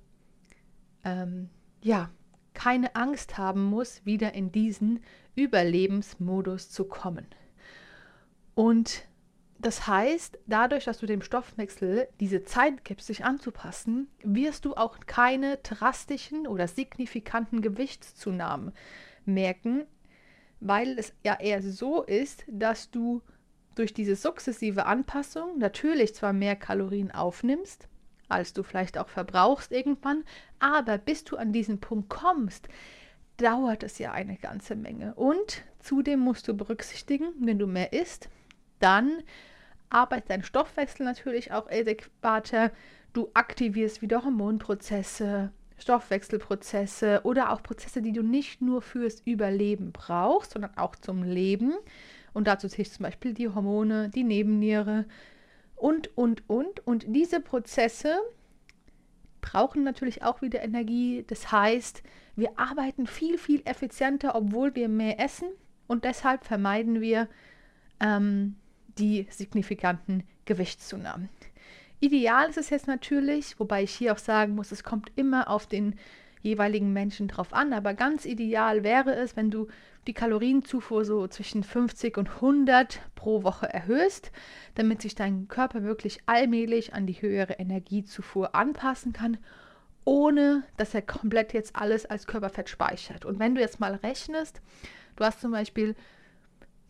ähm, 1.05 1.51
ja 1.83 2.11
keine 2.55 2.97
Angst 2.97 3.37
haben 3.37 3.65
muss, 3.65 4.05
wieder 4.07 4.33
in 4.33 4.53
diesen 4.53 5.01
Überlebensmodus 5.35 6.71
zu 6.71 6.85
kommen. 6.85 7.27
Und 8.55 9.05
das 9.59 9.87
heißt, 9.87 10.39
dadurch, 10.47 10.85
dass 10.85 10.99
du 10.99 11.07
dem 11.07 11.23
Stoffwechsel 11.23 12.09
diese 12.21 12.45
Zeit 12.45 12.85
gibst, 12.85 13.07
sich 13.07 13.25
anzupassen, 13.25 14.09
wirst 14.23 14.65
du 14.65 14.75
auch 14.75 14.99
keine 15.07 15.57
drastischen 15.59 16.47
oder 16.47 16.69
signifikanten 16.69 17.63
Gewichtszunahmen 17.63 18.73
merken, 19.25 19.87
weil 20.61 20.99
es 20.99 21.13
ja 21.25 21.39
eher 21.41 21.63
so 21.63 22.03
ist, 22.03 22.45
dass 22.47 22.91
du 22.91 23.23
durch 23.75 23.95
diese 23.95 24.17
sukzessive 24.17 24.87
Anpassung 24.87 25.59
natürlich 25.59 26.15
zwar 26.15 26.33
mehr 26.33 26.57
Kalorien 26.57 27.11
aufnimmst, 27.11 27.89
als 28.29 28.53
du 28.53 28.63
vielleicht 28.63 28.99
auch 28.99 29.09
verbrauchst 29.09 29.73
irgendwann, 29.73 30.25
aber 30.59 30.99
bis 30.99 31.25
du 31.25 31.37
an 31.37 31.53
diesen 31.53 31.81
Punkt 31.81 32.09
kommst, 32.09 32.69
dauert 33.37 33.83
es 33.83 33.99
ja 33.99 34.13
eine 34.13 34.37
ganze 34.37 34.77
Menge. 34.77 35.15
Und 35.15 35.63
zudem 35.81 36.21
musst 36.21 36.49
du 36.49 36.55
berücksichtigen, 36.55 37.33
wenn 37.41 37.59
du 37.59 37.67
mehr 37.67 37.93
isst, 37.93 38.29
dann 38.79 39.23
arbeitet 39.91 40.31
dein 40.31 40.43
Stoffwechsel 40.43 41.05
natürlich 41.05 41.53
auch 41.53 41.69
adäquater. 41.71 42.71
Du 43.13 43.31
aktivierst 43.35 44.03
wieder 44.03 44.25
Hormonprozesse, 44.25 45.53
Stoffwechselprozesse 45.79 47.21
oder 47.25 47.53
auch 47.53 47.63
Prozesse, 47.63 48.03
die 48.03 48.13
du 48.13 48.23
nicht 48.23 48.61
nur 48.61 48.83
fürs 48.83 49.21
Überleben 49.25 49.93
brauchst, 49.93 50.53
sondern 50.53 50.77
auch 50.77 50.97
zum 50.97 51.23
Leben. 51.23 51.75
Und 52.33 52.49
dazu 52.49 52.69
zählt 52.69 52.93
zum 52.93 53.05
Beispiel 53.05 53.35
die 53.35 53.49
Hormone, 53.49 54.09
die 54.09 54.25
Nebenniere 54.25 55.07
und, 55.77 56.17
und, 56.17 56.49
und. 56.49 56.87
Und 56.87 57.05
diese 57.09 57.41
Prozesse 57.41 58.17
brauchen 59.41 59.85
natürlich 59.85 60.23
auch 60.23 60.43
wieder 60.43 60.63
Energie. 60.63 61.25
Das 61.27 61.53
heißt, 61.53 62.03
wir 62.37 62.59
arbeiten 62.59 63.07
viel, 63.07 63.39
viel 63.39 63.63
effizienter, 63.65 64.35
obwohl 64.35 64.75
wir 64.75 64.89
mehr 64.89 65.21
essen. 65.21 65.49
Und 65.87 66.05
deshalb 66.05 66.45
vermeiden 66.45 67.01
wir 67.01 67.29
ähm, 68.01 68.57
die 68.99 69.27
signifikanten 69.31 70.25
Gewichtszunahmen. 70.45 71.29
Ideal 72.01 72.49
ist 72.49 72.59
es 72.59 72.71
jetzt 72.71 72.87
natürlich, 72.87 73.59
wobei 73.59 73.83
ich 73.83 73.95
hier 73.95 74.13
auch 74.13 74.19
sagen 74.19 74.55
muss, 74.55 74.73
es 74.73 74.83
kommt 74.83 75.13
immer 75.17 75.49
auf 75.49 75.67
den 75.67 75.99
jeweiligen 76.45 76.93
Menschen 76.93 77.27
drauf 77.27 77.53
an, 77.53 77.73
aber 77.73 77.95
ganz 77.95 78.25
ideal 78.27 78.85
wäre 78.85 79.15
es, 79.15 79.35
wenn 79.35 79.51
du 79.51 79.67
die 80.07 80.13
Kalorienzufuhr 80.13 81.05
so 81.05 81.27
zwischen 81.27 81.65
50 81.65 82.19
und 82.19 82.29
100 82.29 83.01
pro 83.15 83.43
Woche 83.43 83.67
erhöhst, 83.73 84.31
damit 84.75 85.01
sich 85.01 85.15
dein 85.15 85.49
Körper 85.49 85.83
wirklich 85.83 86.21
allmählich 86.27 86.93
an 86.93 87.07
die 87.07 87.15
höhere 87.15 87.55
Energiezufuhr 87.55 88.55
anpassen 88.55 89.15
kann, 89.15 89.39
ohne 90.05 90.65
dass 90.77 90.95
er 90.95 91.01
komplett 91.01 91.55
jetzt 91.55 91.75
alles 91.75 92.05
als 92.05 92.27
Körperfett 92.27 92.69
speichert. 92.69 93.25
Und 93.25 93.39
wenn 93.39 93.55
du 93.55 93.63
jetzt 93.63 93.81
mal 93.81 93.95
rechnest, 93.95 94.61
du 95.17 95.25
hast 95.25 95.41
zum 95.41 95.51
Beispiel 95.51 95.97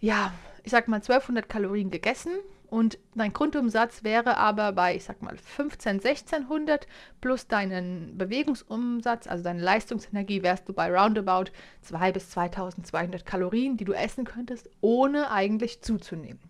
ja, 0.01 0.35
ich 0.65 0.71
sag 0.71 0.89
mal 0.89 0.97
1200 0.97 1.49
Kalorien 1.49 1.91
gegessen 1.91 2.33
und 2.69 2.99
dein 3.15 3.33
Grundumsatz 3.33 4.05
wäre 4.05 4.37
aber 4.37 4.73
bei, 4.73 4.97
ich 4.97 5.05
sag 5.05 5.23
mal 5.23 5.37
15, 5.37 6.01
1600 6.05 6.87
plus 7.21 7.47
deinen 7.47 8.19
Bewegungsumsatz, 8.19 9.27
also 9.27 9.45
deine 9.45 9.63
Leistungsenergie, 9.63 10.43
wärst 10.43 10.69
du 10.69 10.73
bei 10.73 10.91
roundabout 10.91 11.51
2 11.83 12.13
bis 12.13 12.31
2200 12.31 13.25
Kalorien, 13.25 13.77
die 13.77 13.85
du 13.85 13.93
essen 13.93 14.25
könntest, 14.25 14.69
ohne 14.81 15.31
eigentlich 15.31 15.83
zuzunehmen. 15.83 16.41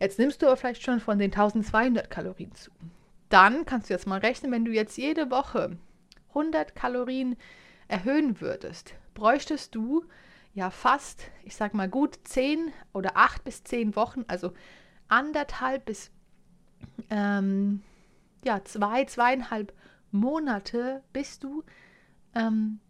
Jetzt 0.00 0.18
nimmst 0.18 0.42
du 0.42 0.46
aber 0.46 0.56
vielleicht 0.56 0.82
schon 0.82 1.00
von 1.00 1.18
den 1.18 1.30
1200 1.30 2.10
Kalorien 2.10 2.54
zu. 2.54 2.70
Dann 3.28 3.64
kannst 3.64 3.88
du 3.88 3.94
jetzt 3.94 4.06
mal 4.06 4.20
rechnen, 4.20 4.52
wenn 4.52 4.64
du 4.64 4.72
jetzt 4.72 4.96
jede 4.96 5.30
Woche 5.30 5.76
100 6.30 6.74
Kalorien 6.74 7.36
erhöhen 7.88 8.40
würdest, 8.40 8.94
bräuchtest 9.14 9.74
du 9.74 10.04
ja 10.54 10.70
fast, 10.70 11.30
ich 11.44 11.56
sag 11.56 11.74
mal 11.74 11.88
gut 11.88 12.18
zehn 12.24 12.72
oder 12.92 13.16
acht 13.16 13.44
bis 13.44 13.64
zehn 13.64 13.96
Wochen, 13.96 14.24
also 14.28 14.52
anderthalb 15.12 15.84
bis 15.84 16.10
ähm, 17.10 17.82
ja, 18.44 18.64
zwei, 18.64 19.04
zweieinhalb 19.04 19.72
Monate, 20.10 21.02
bis 21.12 21.38
du 21.38 21.62
ähm, 22.34 22.80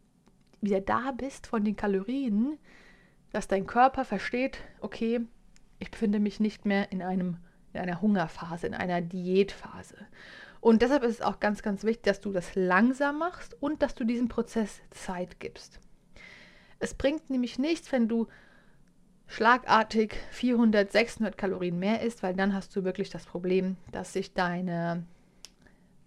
wieder 0.60 0.80
da 0.80 1.10
bist 1.10 1.48
von 1.48 1.64
den 1.64 1.76
Kalorien, 1.76 2.58
dass 3.32 3.48
dein 3.48 3.66
Körper 3.66 4.04
versteht, 4.04 4.58
okay, 4.80 5.20
ich 5.80 5.90
befinde 5.90 6.20
mich 6.20 6.38
nicht 6.38 6.64
mehr 6.64 6.92
in, 6.92 7.02
einem, 7.02 7.38
in 7.72 7.80
einer 7.80 8.00
Hungerphase, 8.00 8.68
in 8.68 8.74
einer 8.74 9.00
Diätphase. 9.00 9.96
Und 10.60 10.80
deshalb 10.82 11.02
ist 11.02 11.14
es 11.16 11.22
auch 11.22 11.40
ganz, 11.40 11.62
ganz 11.62 11.82
wichtig, 11.82 12.04
dass 12.04 12.20
du 12.20 12.30
das 12.30 12.54
langsam 12.54 13.18
machst 13.18 13.60
und 13.60 13.82
dass 13.82 13.96
du 13.96 14.04
diesem 14.04 14.28
Prozess 14.28 14.80
Zeit 14.90 15.40
gibst. 15.40 15.80
Es 16.78 16.94
bringt 16.94 17.30
nämlich 17.30 17.58
nichts, 17.58 17.90
wenn 17.90 18.06
du 18.06 18.28
schlagartig 19.26 20.14
400, 20.30 20.90
600 20.92 21.38
Kalorien 21.38 21.78
mehr 21.78 22.02
isst, 22.02 22.22
weil 22.22 22.34
dann 22.34 22.54
hast 22.54 22.74
du 22.76 22.84
wirklich 22.84 23.10
das 23.10 23.24
Problem, 23.24 23.76
dass 23.90 24.12
sich 24.12 24.34
deine, 24.34 25.04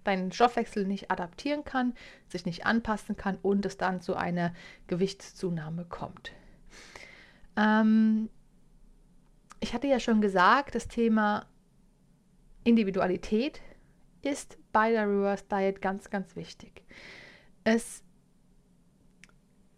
dein 0.04 0.32
Stoffwechsel 0.32 0.86
nicht 0.86 1.12
adaptieren 1.12 1.64
kann, 1.64 1.94
sich 2.30 2.46
nicht 2.46 2.66
anpassen 2.66 3.16
kann 3.16 3.38
und 3.42 3.66
es 3.66 3.78
dann 3.78 4.02
zu 4.02 4.16
einer 4.16 4.54
Gewichtszunahme 4.88 5.86
kommt. 5.86 6.34
Ähm, 7.58 8.30
ich 9.60 9.74
hatte 9.74 9.88
ja 9.88 10.00
schon 10.00 10.22
gesagt, 10.22 10.76
das 10.76 10.88
Thema 10.88 11.48
Individualität 12.64 13.62
ist 14.22 14.58
bei 14.72 14.92
der 14.92 15.08
Reverse 15.08 15.46
Diet 15.50 15.82
ganz, 15.82 16.10
ganz 16.10 16.36
wichtig. 16.36 16.84
Es 17.64 18.05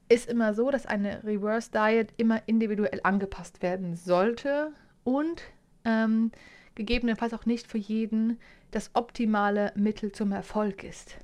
ist 0.10 0.30
immer 0.30 0.54
so, 0.54 0.72
dass 0.72 0.86
eine 0.86 1.24
Reverse 1.24 1.72
Diet 1.72 2.14
immer 2.18 2.42
individuell 2.46 3.00
angepasst 3.04 3.62
werden 3.62 3.96
sollte 3.96 4.72
und 5.04 5.42
ähm, 5.86 6.32
gegebenenfalls 6.76 7.34
auch 7.34 7.46
nicht 7.46 7.68
für 7.68 7.78
jeden 7.78 8.40
das 8.72 8.92
optimale 8.94 9.72
Mittel 9.76 10.12
zum 10.12 10.32
Erfolg 10.32 10.84
ist. 10.84 11.18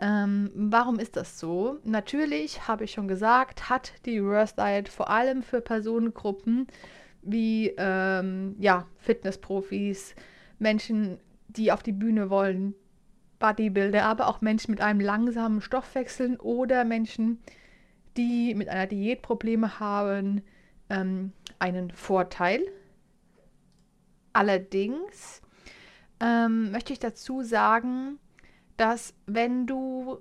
Ähm, 0.00 0.50
warum 0.54 0.98
ist 0.98 1.16
das 1.16 1.38
so? 1.38 1.78
Natürlich, 1.84 2.66
habe 2.66 2.84
ich 2.84 2.92
schon 2.92 3.06
gesagt, 3.06 3.70
hat 3.70 3.92
die 4.06 4.18
Reverse 4.18 4.54
Diet 4.56 4.88
vor 4.88 5.08
allem 5.08 5.42
für 5.42 5.60
Personengruppen 5.60 6.66
wie 7.22 7.72
ähm, 7.78 8.56
ja, 8.58 8.86
Fitnessprofis, 8.98 10.14
Menschen, 10.58 11.18
die 11.48 11.72
auf 11.72 11.82
die 11.82 11.92
Bühne 11.92 12.28
wollen, 12.28 12.74
Bodybuilder, 13.38 14.04
aber 14.04 14.28
auch 14.28 14.40
Menschen 14.40 14.72
mit 14.72 14.80
einem 14.80 15.00
langsamen 15.00 15.60
Stoffwechsel 15.60 16.36
oder 16.36 16.84
Menschen, 16.84 17.38
die 17.48 17.63
die 18.16 18.54
mit 18.54 18.68
einer 18.68 18.86
Diät 18.86 19.22
Probleme 19.22 19.80
haben, 19.80 20.42
ähm, 20.90 21.32
einen 21.58 21.90
Vorteil. 21.90 22.62
Allerdings 24.32 25.42
ähm, 26.20 26.70
möchte 26.70 26.92
ich 26.92 26.98
dazu 26.98 27.42
sagen, 27.42 28.18
dass 28.76 29.14
wenn 29.26 29.66
du 29.66 30.18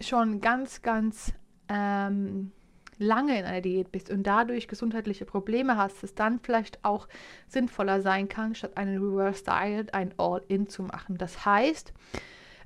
schon 0.00 0.40
ganz, 0.40 0.82
ganz 0.82 1.32
ähm, 1.68 2.52
lange 2.98 3.38
in 3.38 3.44
einer 3.44 3.60
Diät 3.60 3.92
bist 3.92 4.10
und 4.10 4.24
dadurch 4.24 4.68
gesundheitliche 4.68 5.24
Probleme 5.24 5.76
hast, 5.76 6.02
es 6.02 6.14
dann 6.14 6.40
vielleicht 6.40 6.84
auch 6.84 7.08
sinnvoller 7.48 8.00
sein 8.00 8.28
kann, 8.28 8.54
statt 8.54 8.76
eine 8.76 8.96
Reverse 8.96 9.44
Diet 9.44 9.94
ein 9.94 10.14
All-In 10.18 10.68
zu 10.68 10.82
machen. 10.82 11.18
Das 11.18 11.44
heißt, 11.44 11.92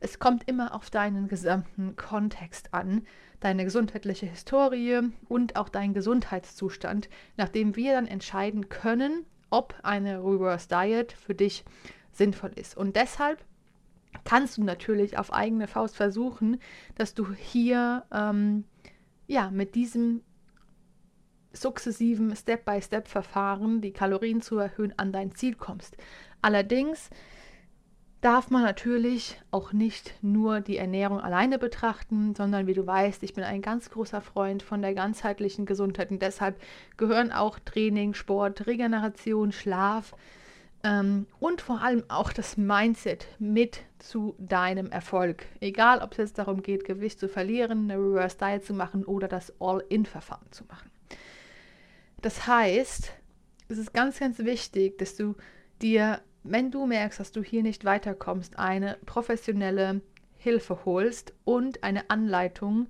es 0.00 0.19
kommt 0.19 0.49
immer 0.49 0.75
auf 0.75 0.91
deinen 0.91 1.29
gesamten 1.29 1.97
Kontext 1.97 2.73
an, 2.73 3.07
deine 3.41 3.65
gesundheitliche 3.65 4.26
Historie 4.26 5.00
und 5.29 5.57
auch 5.57 5.69
deinen 5.69 5.95
Gesundheitszustand, 5.95 7.09
nachdem 7.37 7.76
wir 7.76 7.93
dann 7.95 8.07
entscheiden 8.07 8.69
können, 8.69 9.25
ob 9.50 9.75
eine 9.83 10.19
Reverse 10.19 10.69
Diet 10.69 11.12
für 11.12 11.35
dich 11.35 11.65
sinnvoll 12.12 12.53
ist. 12.57 12.76
Und 12.76 12.97
deshalb 12.97 13.45
kannst 14.25 14.57
du 14.57 14.65
natürlich 14.65 15.19
auf 15.19 15.33
eigene 15.33 15.69
Faust 15.69 15.97
versuchen, 15.97 16.59
dass 16.97 17.15
du 17.15 17.33
hier 17.33 18.05
ähm, 18.12 18.65
ja 19.26 19.50
mit 19.50 19.75
diesem 19.75 20.23
sukzessiven 21.53 22.35
Step-by-Step-Verfahren 22.35 23.81
die 23.81 23.93
Kalorien 23.93 24.43
zu 24.43 24.59
erhöhen 24.59 24.93
an 24.99 25.12
dein 25.12 25.35
Ziel 25.35 25.55
kommst. 25.55 25.97
Allerdings 26.43 27.11
darf 28.26 28.50
man 28.50 28.64
natürlich 28.64 29.40
auch 29.52 29.73
nicht 29.73 30.14
nur 30.21 30.61
die 30.61 30.78
Ernährung 30.78 31.21
alleine 31.21 31.61
betrachten, 31.61 32.35
sondern 32.35 32.66
wie 32.66 32.75
du 32.75 32.85
weißt, 32.85 33.23
ich 33.23 33.35
bin 33.35 33.45
ein 33.45 33.62
ganz 33.62 33.88
großer 33.88 34.21
Freund 34.21 34.64
von 34.64 34.83
der 34.83 34.95
ganzheitlichen 34.95 35.64
Gesundheit 35.64 36.11
und 36.11 36.21
deshalb 36.21 36.61
gehören 36.97 37.30
auch 37.30 37.61
Training, 37.61 38.14
Sport, 38.14 38.66
Regeneration, 38.66 39.52
Schlaf 39.52 40.16
ähm, 40.83 41.28
und 41.38 41.61
vor 41.61 41.83
allem 41.83 42.02
auch 42.09 42.33
das 42.33 42.56
Mindset 42.56 43.28
mit 43.38 43.83
zu 44.00 44.35
deinem 44.40 44.90
Erfolg. 44.90 45.47
Egal, 45.61 46.00
ob 46.00 46.11
es 46.11 46.18
jetzt 46.18 46.38
darum 46.38 46.62
geht, 46.62 46.85
Gewicht 46.85 47.21
zu 47.21 47.28
verlieren, 47.28 47.88
eine 47.88 47.97
Reverse 47.97 48.38
Diet 48.38 48.64
zu 48.64 48.75
machen 48.75 49.04
oder 49.04 49.28
das 49.28 49.52
All-In-Verfahren 49.61 50.50
zu 50.50 50.64
machen. 50.64 50.90
Das 52.23 52.49
heißt, 52.49 53.12
es 53.68 53.78
ist 53.78 53.95
ganz, 53.95 54.18
ganz 54.18 54.40
wichtig, 54.40 54.99
dass 54.99 55.14
du 55.14 55.37
dir 55.80 56.21
wenn 56.49 56.71
du 56.71 56.87
merkst, 56.87 57.21
dass 57.21 57.33
du 57.33 57.43
hier 57.43 57.62
nicht 57.62 57.85
weiterkommst, 57.85 58.59
eine 58.59 58.99
professionelle 59.07 60.00
Hilfe 60.37 60.85
holst 60.85 61.35
und 61.45 61.83
eine 61.83 62.11
Anleitung, 62.11 62.88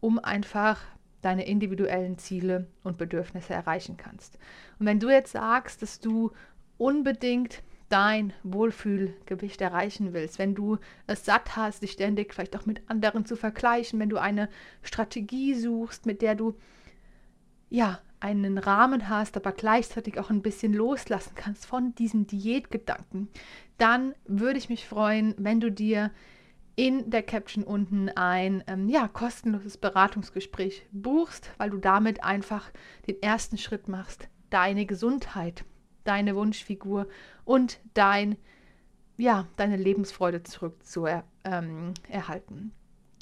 um 0.00 0.18
einfach 0.18 0.80
deine 1.22 1.46
individuellen 1.46 2.18
Ziele 2.18 2.66
und 2.84 2.98
Bedürfnisse 2.98 3.52
erreichen 3.54 3.96
kannst. 3.96 4.38
Und 4.78 4.86
wenn 4.86 5.00
du 5.00 5.10
jetzt 5.10 5.32
sagst, 5.32 5.82
dass 5.82 6.00
du 6.00 6.32
unbedingt 6.76 7.62
dein 7.88 8.32
Wohlfühlgewicht 8.42 9.60
erreichen 9.60 10.12
willst, 10.12 10.38
wenn 10.38 10.54
du 10.54 10.78
es 11.06 11.24
satt 11.24 11.56
hast, 11.56 11.82
dich 11.82 11.92
ständig 11.92 12.34
vielleicht 12.34 12.56
auch 12.56 12.66
mit 12.66 12.88
anderen 12.90 13.24
zu 13.24 13.34
vergleichen, 13.34 13.98
wenn 13.98 14.10
du 14.10 14.18
eine 14.18 14.48
Strategie 14.82 15.54
suchst, 15.54 16.06
mit 16.06 16.20
der 16.20 16.34
du 16.34 16.54
ja 17.70 17.98
einen 18.20 18.58
Rahmen 18.58 19.08
hast, 19.08 19.36
aber 19.36 19.52
gleichzeitig 19.52 20.18
auch 20.18 20.30
ein 20.30 20.42
bisschen 20.42 20.72
loslassen 20.72 21.32
kannst 21.34 21.66
von 21.66 21.94
diesen 21.94 22.26
Diätgedanken, 22.26 23.28
dann 23.76 24.14
würde 24.26 24.58
ich 24.58 24.68
mich 24.68 24.86
freuen, 24.86 25.34
wenn 25.38 25.60
du 25.60 25.70
dir 25.70 26.10
in 26.78 27.10
der 27.10 27.24
Caption 27.24 27.64
unten 27.64 28.08
ein 28.08 28.62
ähm, 28.68 28.88
ja, 28.88 29.08
kostenloses 29.08 29.78
Beratungsgespräch 29.78 30.86
buchst, 30.92 31.50
weil 31.58 31.70
du 31.70 31.78
damit 31.78 32.22
einfach 32.22 32.70
den 33.08 33.20
ersten 33.20 33.58
Schritt 33.58 33.88
machst, 33.88 34.28
deine 34.50 34.86
Gesundheit, 34.86 35.64
deine 36.04 36.36
Wunschfigur 36.36 37.08
und 37.44 37.80
dein, 37.94 38.36
ja, 39.16 39.48
deine 39.56 39.76
Lebensfreude 39.76 40.44
zurück 40.44 40.84
zu 40.86 41.04
er, 41.04 41.24
ähm, 41.44 41.94
erhalten. 42.08 42.72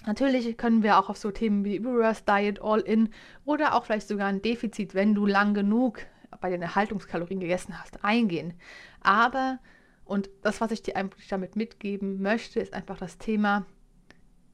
Natürlich 0.04 0.56
können 0.56 0.82
wir 0.82 0.98
auch 0.98 1.08
auf 1.08 1.16
so 1.16 1.30
Themen 1.30 1.64
wie 1.64 1.78
Reverse 1.78 2.22
Diet, 2.28 2.60
All-In 2.62 3.08
oder 3.44 3.74
auch 3.74 3.84
vielleicht 3.84 4.08
sogar 4.08 4.28
ein 4.28 4.42
Defizit, 4.42 4.94
wenn 4.94 5.14
du 5.14 5.26
lang 5.26 5.54
genug 5.54 6.00
bei 6.40 6.50
den 6.50 6.62
Erhaltungskalorien 6.62 7.40
gegessen 7.40 7.80
hast, 7.80 8.04
eingehen. 8.04 8.54
Aber, 9.00 9.58
und 10.04 10.30
das, 10.42 10.60
was 10.60 10.70
ich 10.70 10.82
dir 10.82 10.96
einfach 10.96 11.18
damit 11.28 11.56
mitgeben 11.56 12.20
möchte, 12.20 12.60
ist 12.60 12.74
einfach 12.74 12.98
das 12.98 13.18
Thema 13.18 13.66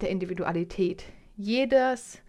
der 0.00 0.10
Individualität. 0.10 1.04
Jedes 1.36 2.22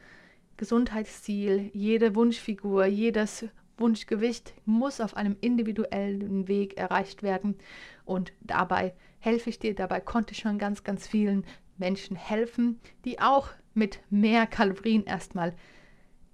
Gesundheitsziel, 0.57 1.69
jede 1.73 2.15
Wunschfigur, 2.15 2.85
jedes 2.85 3.45
Wunschgewicht 3.77 4.53
muss 4.65 5.01
auf 5.01 5.17
einem 5.17 5.35
individuellen 5.41 6.47
Weg 6.47 6.77
erreicht 6.77 7.23
werden. 7.23 7.55
Und 8.05 8.33
dabei 8.41 8.93
helfe 9.19 9.49
ich 9.49 9.59
dir, 9.59 9.73
dabei 9.73 9.99
konnte 9.99 10.33
ich 10.33 10.39
schon 10.39 10.57
ganz, 10.57 10.83
ganz 10.83 11.07
vielen 11.07 11.45
Menschen 11.83 12.15
helfen, 12.15 12.79
die 13.03 13.19
auch 13.19 13.49
mit 13.73 13.99
mehr 14.09 14.47
Kalorien 14.47 15.03
erstmal 15.03 15.53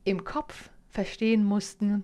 im 0.04 0.24
Kopf 0.24 0.70
verstehen 0.90 1.44
mussten, 1.44 2.04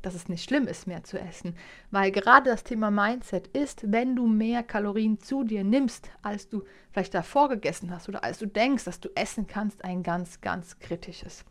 dass 0.00 0.14
es 0.14 0.30
nicht 0.30 0.42
schlimm 0.42 0.66
ist, 0.66 0.86
mehr 0.86 1.04
zu 1.04 1.20
essen. 1.20 1.54
Weil 1.90 2.10
gerade 2.12 2.48
das 2.48 2.64
Thema 2.64 2.90
Mindset 2.90 3.48
ist, 3.48 3.92
wenn 3.92 4.16
du 4.16 4.26
mehr 4.26 4.62
Kalorien 4.62 5.20
zu 5.20 5.44
dir 5.44 5.64
nimmst, 5.64 6.08
als 6.22 6.48
du 6.48 6.62
vielleicht 6.92 7.12
davor 7.12 7.50
gegessen 7.50 7.90
hast 7.90 8.08
oder 8.08 8.24
als 8.24 8.38
du 8.38 8.46
denkst, 8.46 8.84
dass 8.84 9.00
du 9.00 9.10
essen 9.14 9.46
kannst, 9.46 9.84
ein 9.84 10.02
ganz, 10.02 10.40
ganz 10.40 10.78
kritisches. 10.78 11.44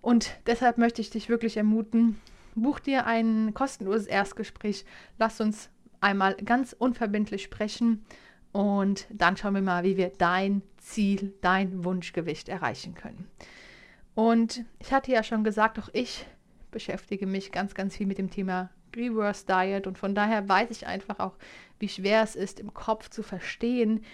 Und 0.00 0.38
deshalb 0.46 0.78
möchte 0.78 1.02
ich 1.02 1.10
dich 1.10 1.28
wirklich 1.28 1.58
ermuten, 1.58 2.18
buch 2.54 2.78
dir 2.78 3.04
ein 3.04 3.52
kostenloses 3.52 4.06
Erstgespräch. 4.06 4.86
Lass 5.18 5.38
uns 5.42 5.68
einmal 6.00 6.34
ganz 6.36 6.72
unverbindlich 6.72 7.42
sprechen 7.42 8.06
und 8.52 9.06
dann 9.10 9.36
schauen 9.36 9.54
wir 9.54 9.62
mal, 9.62 9.84
wie 9.84 9.96
wir 9.96 10.10
dein 10.10 10.62
Ziel, 10.78 11.34
dein 11.40 11.84
Wunschgewicht 11.84 12.48
erreichen 12.48 12.94
können. 12.94 13.28
Und 14.14 14.64
ich 14.78 14.92
hatte 14.92 15.12
ja 15.12 15.22
schon 15.22 15.44
gesagt, 15.44 15.78
auch 15.78 15.88
ich 15.92 16.26
beschäftige 16.70 17.26
mich 17.26 17.52
ganz, 17.52 17.74
ganz 17.74 17.96
viel 17.96 18.06
mit 18.06 18.18
dem 18.18 18.30
Thema 18.30 18.70
Reverse 18.96 19.44
Diet 19.46 19.86
und 19.86 19.98
von 19.98 20.14
daher 20.14 20.48
weiß 20.48 20.70
ich 20.70 20.86
einfach 20.86 21.18
auch, 21.18 21.36
wie 21.78 21.88
schwer 21.88 22.22
es 22.22 22.34
ist, 22.34 22.58
im 22.58 22.74
Kopf 22.74 23.10
zu 23.10 23.22
verstehen, 23.22 24.04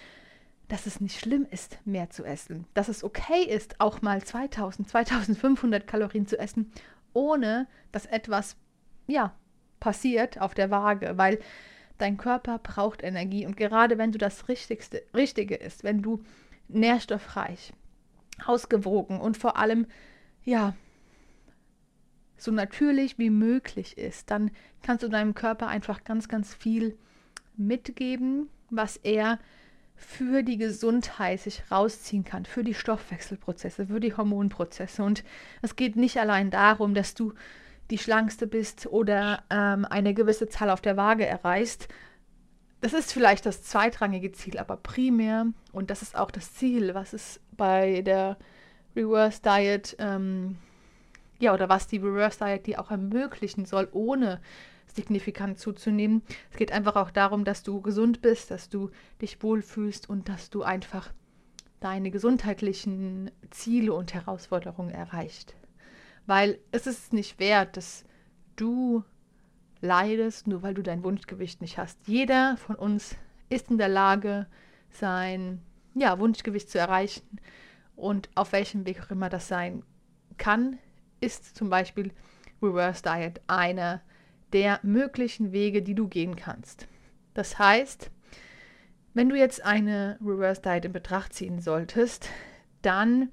dass 0.68 0.86
es 0.86 1.00
nicht 1.00 1.18
schlimm 1.18 1.46
ist, 1.50 1.78
mehr 1.84 2.10
zu 2.10 2.24
essen. 2.24 2.66
Dass 2.74 2.88
es 2.88 3.04
okay 3.04 3.44
ist, 3.44 3.80
auch 3.80 4.02
mal 4.02 4.22
2000, 4.22 4.88
2500 4.88 5.86
Kalorien 5.86 6.26
zu 6.26 6.38
essen, 6.38 6.72
ohne 7.12 7.66
dass 7.92 8.06
etwas, 8.06 8.56
ja, 9.06 9.34
passiert 9.80 10.40
auf 10.40 10.54
der 10.54 10.70
Waage, 10.70 11.16
weil 11.16 11.38
Dein 11.98 12.16
Körper 12.16 12.58
braucht 12.58 13.02
Energie 13.02 13.46
und 13.46 13.56
gerade 13.56 13.98
wenn 13.98 14.12
du 14.12 14.18
das 14.18 14.48
Richtigste, 14.48 15.02
Richtige 15.14 15.54
isst, 15.54 15.84
wenn 15.84 16.02
du 16.02 16.22
nährstoffreich, 16.68 17.72
ausgewogen 18.44 19.20
und 19.20 19.36
vor 19.36 19.56
allem, 19.56 19.86
ja, 20.44 20.74
so 22.36 22.50
natürlich 22.50 23.18
wie 23.18 23.30
möglich 23.30 23.96
ist, 23.96 24.30
dann 24.30 24.50
kannst 24.82 25.04
du 25.04 25.08
deinem 25.08 25.34
Körper 25.34 25.68
einfach 25.68 26.04
ganz, 26.04 26.28
ganz 26.28 26.54
viel 26.54 26.98
mitgeben, 27.56 28.48
was 28.70 28.96
er 28.96 29.38
für 29.96 30.42
die 30.42 30.58
Gesundheit 30.58 31.40
sich 31.40 31.62
rausziehen 31.70 32.24
kann, 32.24 32.44
für 32.44 32.64
die 32.64 32.74
Stoffwechselprozesse, 32.74 33.86
für 33.86 34.00
die 34.00 34.16
Hormonprozesse. 34.16 35.02
Und 35.02 35.24
es 35.62 35.76
geht 35.76 35.96
nicht 35.96 36.18
allein 36.18 36.50
darum, 36.50 36.94
dass 36.94 37.14
du 37.14 37.32
die 37.90 37.98
schlankste 37.98 38.46
bist 38.46 38.86
oder 38.86 39.42
ähm, 39.50 39.84
eine 39.84 40.14
gewisse 40.14 40.48
Zahl 40.48 40.70
auf 40.70 40.80
der 40.80 40.96
Waage 40.96 41.26
erreichst. 41.26 41.88
Das 42.80 42.92
ist 42.92 43.12
vielleicht 43.12 43.46
das 43.46 43.62
zweitrangige 43.62 44.32
Ziel, 44.32 44.58
aber 44.58 44.76
primär, 44.76 45.46
und 45.72 45.90
das 45.90 46.02
ist 46.02 46.16
auch 46.16 46.30
das 46.30 46.54
Ziel, 46.54 46.94
was 46.94 47.12
es 47.12 47.40
bei 47.52 48.02
der 48.02 48.36
Reverse 48.94 49.40
Diet, 49.42 49.96
ähm, 49.98 50.56
ja, 51.38 51.52
oder 51.52 51.68
was 51.68 51.86
die 51.86 51.98
Reverse 51.98 52.38
Diet 52.38 52.66
die 52.66 52.78
auch 52.78 52.90
ermöglichen 52.90 53.64
soll, 53.64 53.88
ohne 53.92 54.40
signifikant 54.86 55.58
zuzunehmen. 55.58 56.22
Es 56.50 56.56
geht 56.56 56.72
einfach 56.72 56.96
auch 56.96 57.10
darum, 57.10 57.44
dass 57.44 57.62
du 57.62 57.80
gesund 57.80 58.22
bist, 58.22 58.50
dass 58.50 58.68
du 58.68 58.90
dich 59.20 59.42
wohlfühlst 59.42 60.08
und 60.08 60.28
dass 60.28 60.50
du 60.50 60.62
einfach 60.62 61.12
deine 61.80 62.10
gesundheitlichen 62.10 63.30
Ziele 63.50 63.92
und 63.92 64.14
Herausforderungen 64.14 64.90
erreicht. 64.90 65.54
Weil 66.26 66.58
es 66.72 66.86
ist 66.86 67.12
nicht 67.12 67.38
wert, 67.38 67.76
dass 67.76 68.04
du 68.56 69.04
leidest, 69.80 70.46
nur 70.46 70.62
weil 70.62 70.74
du 70.74 70.82
dein 70.82 71.04
Wunschgewicht 71.04 71.60
nicht 71.60 71.78
hast. 71.78 71.98
Jeder 72.06 72.56
von 72.56 72.76
uns 72.76 73.16
ist 73.50 73.70
in 73.70 73.78
der 73.78 73.88
Lage, 73.88 74.46
sein 74.90 75.60
ja, 75.94 76.18
Wunschgewicht 76.18 76.70
zu 76.70 76.78
erreichen. 76.78 77.40
Und 77.96 78.28
auf 78.34 78.52
welchem 78.52 78.86
Weg 78.86 79.02
auch 79.02 79.10
immer 79.10 79.28
das 79.28 79.48
sein 79.48 79.82
kann, 80.38 80.78
ist 81.20 81.56
zum 81.56 81.70
Beispiel 81.70 82.12
Reverse 82.62 83.02
Diet 83.02 83.40
einer 83.46 84.00
der 84.52 84.80
möglichen 84.82 85.52
Wege, 85.52 85.82
die 85.82 85.94
du 85.94 86.08
gehen 86.08 86.36
kannst. 86.36 86.86
Das 87.34 87.58
heißt, 87.58 88.10
wenn 89.12 89.28
du 89.28 89.36
jetzt 89.36 89.64
eine 89.64 90.18
Reverse 90.24 90.62
Diet 90.62 90.84
in 90.84 90.92
Betracht 90.92 91.34
ziehen 91.34 91.60
solltest, 91.60 92.28
dann 92.82 93.30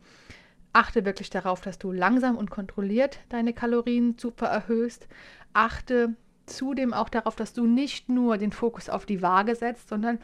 Achte 0.74 1.06
wirklich 1.06 1.30
darauf, 1.30 1.62
dass 1.62 1.80
du 1.80 1.92
langsam 1.92 2.38
und 2.38 2.50
kontrolliert 2.50 3.20
deine 3.30 3.54
Kalorienzufuhr 3.54 4.48
erhöhst. 4.48 5.08
Achte 5.54 6.16
zudem 6.46 6.94
auch 6.94 7.10
darauf, 7.10 7.36
dass 7.36 7.54
du 7.54 7.66
nicht 7.66 8.10
nur 8.10 8.38
den 8.38 8.52
Fokus 8.52 8.90
auf 8.90 9.06
die 9.06 9.22
Waage 9.22 9.56
setzt, 9.56 9.90
sondern 9.90 10.20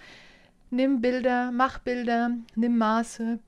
nimm 0.70 1.02
Bilder, 1.02 1.52
mach 1.52 1.80
Bilder, 1.80 2.32
nimm 2.56 2.78
Maße. 2.78 3.40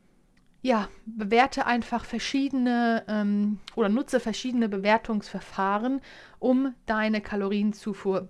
Ja, 0.61 0.89
bewerte 1.05 1.65
einfach 1.65 2.03
verschiedene 2.03 3.05
ähm, 3.07 3.59
oder 3.75 3.87
nutze 3.87 4.19
verschiedene 4.19 4.67
Bewertungsverfahren, 4.67 6.01
um 6.39 6.75
deine 6.85 7.21
Kalorienzufuhr 7.21 8.27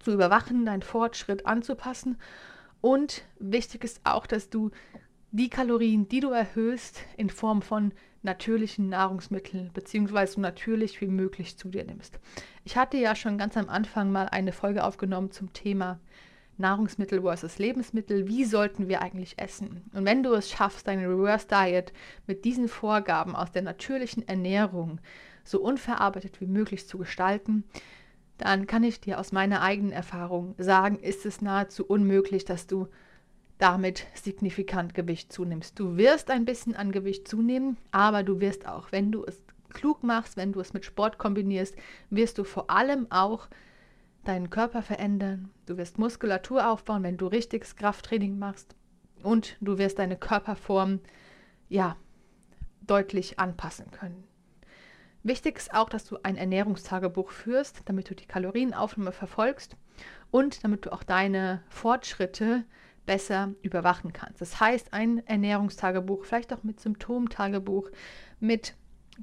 zu 0.00 0.12
überwachen, 0.12 0.66
deinen 0.66 0.82
Fortschritt 0.82 1.46
anzupassen. 1.46 2.18
Und 2.80 3.22
wichtig 3.38 3.84
ist 3.84 4.00
auch, 4.02 4.26
dass 4.26 4.50
du 4.50 4.72
die 5.32 5.48
Kalorien, 5.48 6.08
die 6.08 6.20
du 6.20 6.30
erhöhst, 6.30 7.00
in 7.16 7.30
Form 7.30 7.62
von 7.62 7.92
natürlichen 8.22 8.90
Nahrungsmitteln 8.90 9.70
beziehungsweise 9.72 10.34
so 10.34 10.40
natürlich 10.40 11.00
wie 11.00 11.06
möglich 11.06 11.56
zu 11.56 11.68
dir 11.68 11.84
nimmst. 11.84 12.20
Ich 12.64 12.76
hatte 12.76 12.98
ja 12.98 13.16
schon 13.16 13.38
ganz 13.38 13.56
am 13.56 13.68
Anfang 13.68 14.12
mal 14.12 14.28
eine 14.28 14.52
Folge 14.52 14.84
aufgenommen 14.84 15.30
zum 15.30 15.52
Thema 15.54 15.98
Nahrungsmittel 16.58 17.22
versus 17.22 17.58
Lebensmittel. 17.58 18.28
Wie 18.28 18.44
sollten 18.44 18.88
wir 18.88 19.00
eigentlich 19.00 19.38
essen? 19.38 19.90
Und 19.94 20.04
wenn 20.04 20.22
du 20.22 20.34
es 20.34 20.50
schaffst, 20.50 20.86
deine 20.86 21.08
Reverse 21.08 21.48
Diet 21.48 21.94
mit 22.26 22.44
diesen 22.44 22.68
Vorgaben 22.68 23.34
aus 23.34 23.50
der 23.50 23.62
natürlichen 23.62 24.28
Ernährung 24.28 25.00
so 25.44 25.60
unverarbeitet 25.60 26.40
wie 26.42 26.46
möglich 26.46 26.86
zu 26.86 26.98
gestalten, 26.98 27.64
dann 28.36 28.66
kann 28.66 28.84
ich 28.84 29.00
dir 29.00 29.18
aus 29.18 29.32
meiner 29.32 29.62
eigenen 29.62 29.92
Erfahrung 29.92 30.54
sagen, 30.58 30.98
ist 30.98 31.24
es 31.24 31.40
nahezu 31.40 31.86
unmöglich, 31.86 32.44
dass 32.44 32.66
du 32.66 32.88
damit 33.62 34.08
signifikant 34.14 34.92
Gewicht 34.92 35.32
zunimmst. 35.32 35.78
Du 35.78 35.96
wirst 35.96 36.32
ein 36.32 36.44
bisschen 36.44 36.74
an 36.74 36.90
Gewicht 36.90 37.28
zunehmen, 37.28 37.76
aber 37.92 38.24
du 38.24 38.40
wirst 38.40 38.66
auch, 38.66 38.90
wenn 38.90 39.12
du 39.12 39.24
es 39.24 39.40
klug 39.72 40.02
machst, 40.02 40.36
wenn 40.36 40.52
du 40.52 40.58
es 40.58 40.74
mit 40.74 40.84
Sport 40.84 41.16
kombinierst, 41.16 41.76
wirst 42.10 42.38
du 42.38 42.44
vor 42.44 42.70
allem 42.70 43.06
auch 43.10 43.46
deinen 44.24 44.50
Körper 44.50 44.82
verändern. 44.82 45.48
Du 45.66 45.76
wirst 45.76 45.96
Muskulatur 45.96 46.68
aufbauen, 46.68 47.04
wenn 47.04 47.16
du 47.16 47.28
richtiges 47.28 47.76
Krafttraining 47.76 48.36
machst 48.36 48.74
und 49.22 49.56
du 49.60 49.78
wirst 49.78 50.00
deine 50.00 50.16
Körperform 50.16 50.98
ja 51.68 51.96
deutlich 52.80 53.38
anpassen 53.38 53.92
können. 53.92 54.24
Wichtig 55.22 55.56
ist 55.56 55.72
auch, 55.72 55.88
dass 55.88 56.04
du 56.04 56.18
ein 56.24 56.36
Ernährungstagebuch 56.36 57.30
führst, 57.30 57.82
damit 57.84 58.10
du 58.10 58.16
die 58.16 58.26
Kalorienaufnahme 58.26 59.12
verfolgst 59.12 59.76
und 60.32 60.64
damit 60.64 60.84
du 60.84 60.92
auch 60.92 61.04
deine 61.04 61.62
Fortschritte 61.68 62.64
besser 63.06 63.54
überwachen 63.62 64.12
kannst. 64.12 64.40
Das 64.40 64.60
heißt, 64.60 64.92
ein 64.92 65.26
Ernährungstagebuch, 65.26 66.24
vielleicht 66.24 66.52
auch 66.52 66.62
mit 66.62 66.80
Symptomtagebuch, 66.80 67.90
mit 68.40 68.74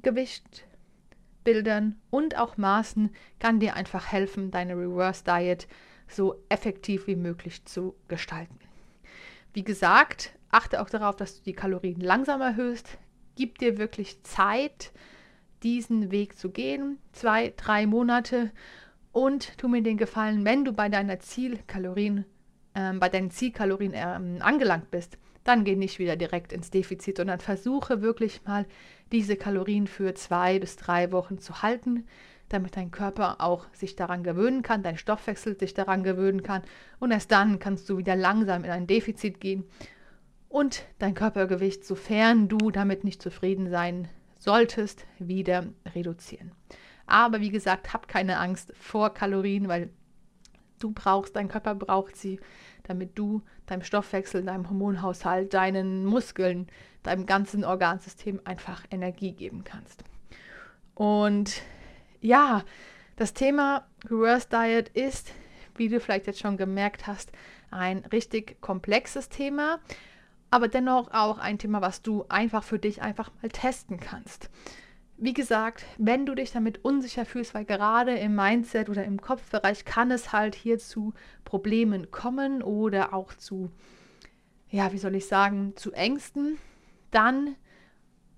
Gewichtbildern 0.02 1.96
und 2.10 2.36
auch 2.38 2.56
Maßen 2.56 3.10
kann 3.38 3.60
dir 3.60 3.74
einfach 3.74 4.12
helfen, 4.12 4.50
deine 4.50 4.74
Reverse 4.74 5.24
Diet 5.24 5.66
so 6.08 6.42
effektiv 6.48 7.06
wie 7.06 7.16
möglich 7.16 7.64
zu 7.64 7.94
gestalten. 8.08 8.58
Wie 9.52 9.64
gesagt, 9.64 10.32
achte 10.50 10.80
auch 10.80 10.90
darauf, 10.90 11.16
dass 11.16 11.38
du 11.38 11.42
die 11.44 11.52
Kalorien 11.52 12.00
langsam 12.00 12.40
erhöhst. 12.40 12.98
Gib 13.36 13.58
dir 13.58 13.78
wirklich 13.78 14.22
Zeit, 14.22 14.92
diesen 15.62 16.10
Weg 16.10 16.38
zu 16.38 16.50
gehen. 16.50 16.98
Zwei, 17.12 17.52
drei 17.56 17.86
Monate. 17.86 18.50
Und 19.12 19.58
tu 19.58 19.68
mir 19.68 19.82
den 19.82 19.96
Gefallen, 19.96 20.44
wenn 20.44 20.64
du 20.64 20.72
bei 20.72 20.88
deiner 20.88 21.18
Zielkalorien, 21.18 22.24
bei 22.98 23.08
deinen 23.08 23.30
Zielkalorien 23.30 23.94
äh, 23.94 24.40
angelangt 24.40 24.90
bist, 24.90 25.18
dann 25.44 25.64
geh 25.64 25.76
nicht 25.76 25.98
wieder 25.98 26.16
direkt 26.16 26.52
ins 26.52 26.70
Defizit, 26.70 27.16
sondern 27.16 27.40
versuche 27.40 28.02
wirklich 28.02 28.44
mal 28.44 28.66
diese 29.12 29.36
Kalorien 29.36 29.86
für 29.86 30.14
zwei 30.14 30.58
bis 30.58 30.76
drei 30.76 31.12
Wochen 31.12 31.38
zu 31.38 31.62
halten, 31.62 32.06
damit 32.48 32.76
dein 32.76 32.90
Körper 32.90 33.40
auch 33.40 33.66
sich 33.72 33.96
daran 33.96 34.22
gewöhnen 34.22 34.62
kann, 34.62 34.82
dein 34.82 34.98
Stoffwechsel 34.98 35.58
sich 35.58 35.72
daran 35.74 36.02
gewöhnen 36.02 36.42
kann 36.42 36.62
und 36.98 37.10
erst 37.10 37.32
dann 37.32 37.58
kannst 37.58 37.88
du 37.88 37.96
wieder 37.96 38.16
langsam 38.16 38.64
in 38.64 38.70
ein 38.70 38.86
Defizit 38.86 39.40
gehen 39.40 39.64
und 40.48 40.84
dein 40.98 41.14
Körpergewicht, 41.14 41.84
sofern 41.84 42.48
du 42.48 42.70
damit 42.70 43.04
nicht 43.04 43.22
zufrieden 43.22 43.70
sein 43.70 44.08
solltest, 44.38 45.06
wieder 45.18 45.66
reduzieren. 45.94 46.52
Aber 47.06 47.40
wie 47.40 47.50
gesagt, 47.50 47.92
hab 47.92 48.08
keine 48.08 48.38
Angst 48.38 48.72
vor 48.76 49.14
Kalorien, 49.14 49.68
weil 49.68 49.90
du 50.82 50.92
brauchst, 50.92 51.36
dein 51.36 51.48
Körper 51.48 51.74
braucht 51.74 52.16
sie, 52.16 52.40
damit 52.84 53.18
du 53.18 53.42
deinem 53.66 53.82
Stoffwechsel, 53.82 54.44
deinem 54.44 54.68
Hormonhaushalt, 54.68 55.54
deinen 55.54 56.04
Muskeln, 56.04 56.66
deinem 57.02 57.26
ganzen 57.26 57.64
Organsystem 57.64 58.40
einfach 58.44 58.84
Energie 58.90 59.32
geben 59.32 59.64
kannst. 59.64 60.04
Und 60.94 61.62
ja, 62.20 62.64
das 63.16 63.32
Thema 63.32 63.86
Reverse 64.06 64.48
Diet 64.50 64.88
ist, 64.90 65.32
wie 65.76 65.88
du 65.88 66.00
vielleicht 66.00 66.26
jetzt 66.26 66.40
schon 66.40 66.56
gemerkt 66.56 67.06
hast, 67.06 67.32
ein 67.70 67.98
richtig 68.06 68.60
komplexes 68.60 69.28
Thema 69.28 69.78
aber 70.50 70.68
dennoch 70.68 71.12
auch 71.12 71.38
ein 71.38 71.58
Thema, 71.58 71.80
was 71.80 72.02
du 72.02 72.24
einfach 72.28 72.64
für 72.64 72.78
dich 72.78 73.02
einfach 73.02 73.30
mal 73.40 73.48
testen 73.48 74.00
kannst. 74.00 74.50
Wie 75.22 75.34
gesagt, 75.34 75.84
wenn 75.98 76.24
du 76.24 76.34
dich 76.34 76.50
damit 76.50 76.82
unsicher 76.82 77.26
fühlst, 77.26 77.52
weil 77.52 77.66
gerade 77.66 78.16
im 78.16 78.34
Mindset 78.34 78.88
oder 78.88 79.04
im 79.04 79.20
Kopfbereich 79.20 79.84
kann 79.84 80.10
es 80.10 80.32
halt 80.32 80.54
hier 80.54 80.78
zu 80.78 81.12
Problemen 81.44 82.10
kommen 82.10 82.62
oder 82.62 83.12
auch 83.12 83.34
zu, 83.34 83.70
ja, 84.70 84.94
wie 84.94 84.98
soll 84.98 85.14
ich 85.14 85.26
sagen, 85.26 85.74
zu 85.76 85.92
Ängsten, 85.92 86.56
dann 87.10 87.54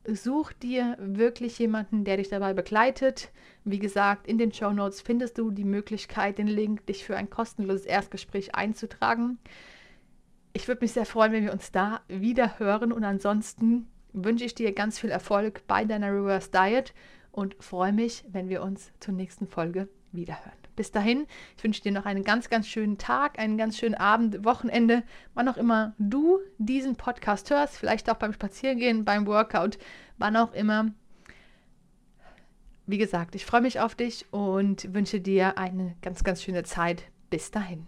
such 0.05 0.53
dir 0.55 0.97
wirklich 0.99 1.57
jemanden, 1.61 2.03
der 2.03 2.17
dich 2.17 2.31
dabei 2.31 2.53
begleitet. 2.53 3.31
Wie 3.63 3.79
gesagt, 3.79 4.27
in 4.27 4.39
den 4.39 4.53
Show 4.53 4.73
Notes 4.73 5.03
findest 5.03 5.39
du 5.39 5.53
die 5.53 5.63
Möglichkeit, 5.63 6.39
den 6.39 6.49
Link, 6.49 6.85
dich 6.87 7.05
für 7.05 7.17
ein 7.17 7.31
kostenloses 7.31 7.87
Erstgespräch 7.87 8.57
einzutragen. 8.57 9.39
Ich 10.53 10.67
würde 10.67 10.81
mich 10.81 10.91
sehr 10.91 11.07
freuen, 11.07 11.31
wenn 11.31 11.45
wir 11.45 11.53
uns 11.53 11.71
da 11.71 12.01
wieder 12.09 12.59
hören. 12.59 12.91
Und 12.91 13.05
ansonsten 13.05 13.87
wünsche 14.13 14.45
ich 14.45 14.55
dir 14.55 14.73
ganz 14.73 14.99
viel 14.99 15.11
Erfolg 15.11 15.67
bei 15.67 15.85
deiner 15.85 16.13
Reverse 16.13 16.51
Diet 16.51 16.95
und 17.31 17.57
freue 17.63 17.93
mich, 17.93 18.25
wenn 18.29 18.49
wir 18.49 18.63
uns 18.63 18.93
zur 19.01 19.15
nächsten 19.15 19.47
Folge 19.47 19.89
wiederhören. 20.13 20.53
Bis 20.77 20.91
dahin, 20.91 21.27
ich 21.57 21.65
wünsche 21.65 21.83
dir 21.83 21.93
noch 21.93 22.07
einen 22.07 22.25
ganz, 22.25 22.49
ganz 22.49 22.67
schönen 22.67 22.97
Tag, 22.97 23.39
einen 23.39 23.59
ganz 23.59 23.79
schönen 23.79 23.95
Abend, 23.95 24.45
Wochenende, 24.45 25.03
wann 25.35 25.49
auch 25.49 25.57
immer 25.57 25.95
du 25.99 26.41
diesen 26.59 26.97
Podcast 26.97 27.51
hörst, 27.51 27.77
vielleicht 27.77 28.11
auch 28.11 28.17
beim 28.17 28.33
Spazierengehen, 28.33 29.05
beim 29.05 29.27
Workout, 29.27 29.79
wann 30.17 30.37
auch 30.37 30.53
immer. 30.55 30.93
Wie 32.87 32.99
gesagt, 32.99 33.35
ich 33.35 33.45
freue 33.45 33.61
mich 33.61 33.81
auf 33.81 33.95
dich 33.95 34.27
und 34.33 34.93
wünsche 34.95 35.21
dir 35.21 35.59
eine 35.59 35.95
ganz, 36.03 36.25
ganz 36.25 36.43
schöne 36.43 36.65
Zeit. 36.65 37.05
Bis 37.31 37.51
dahin. 37.51 37.87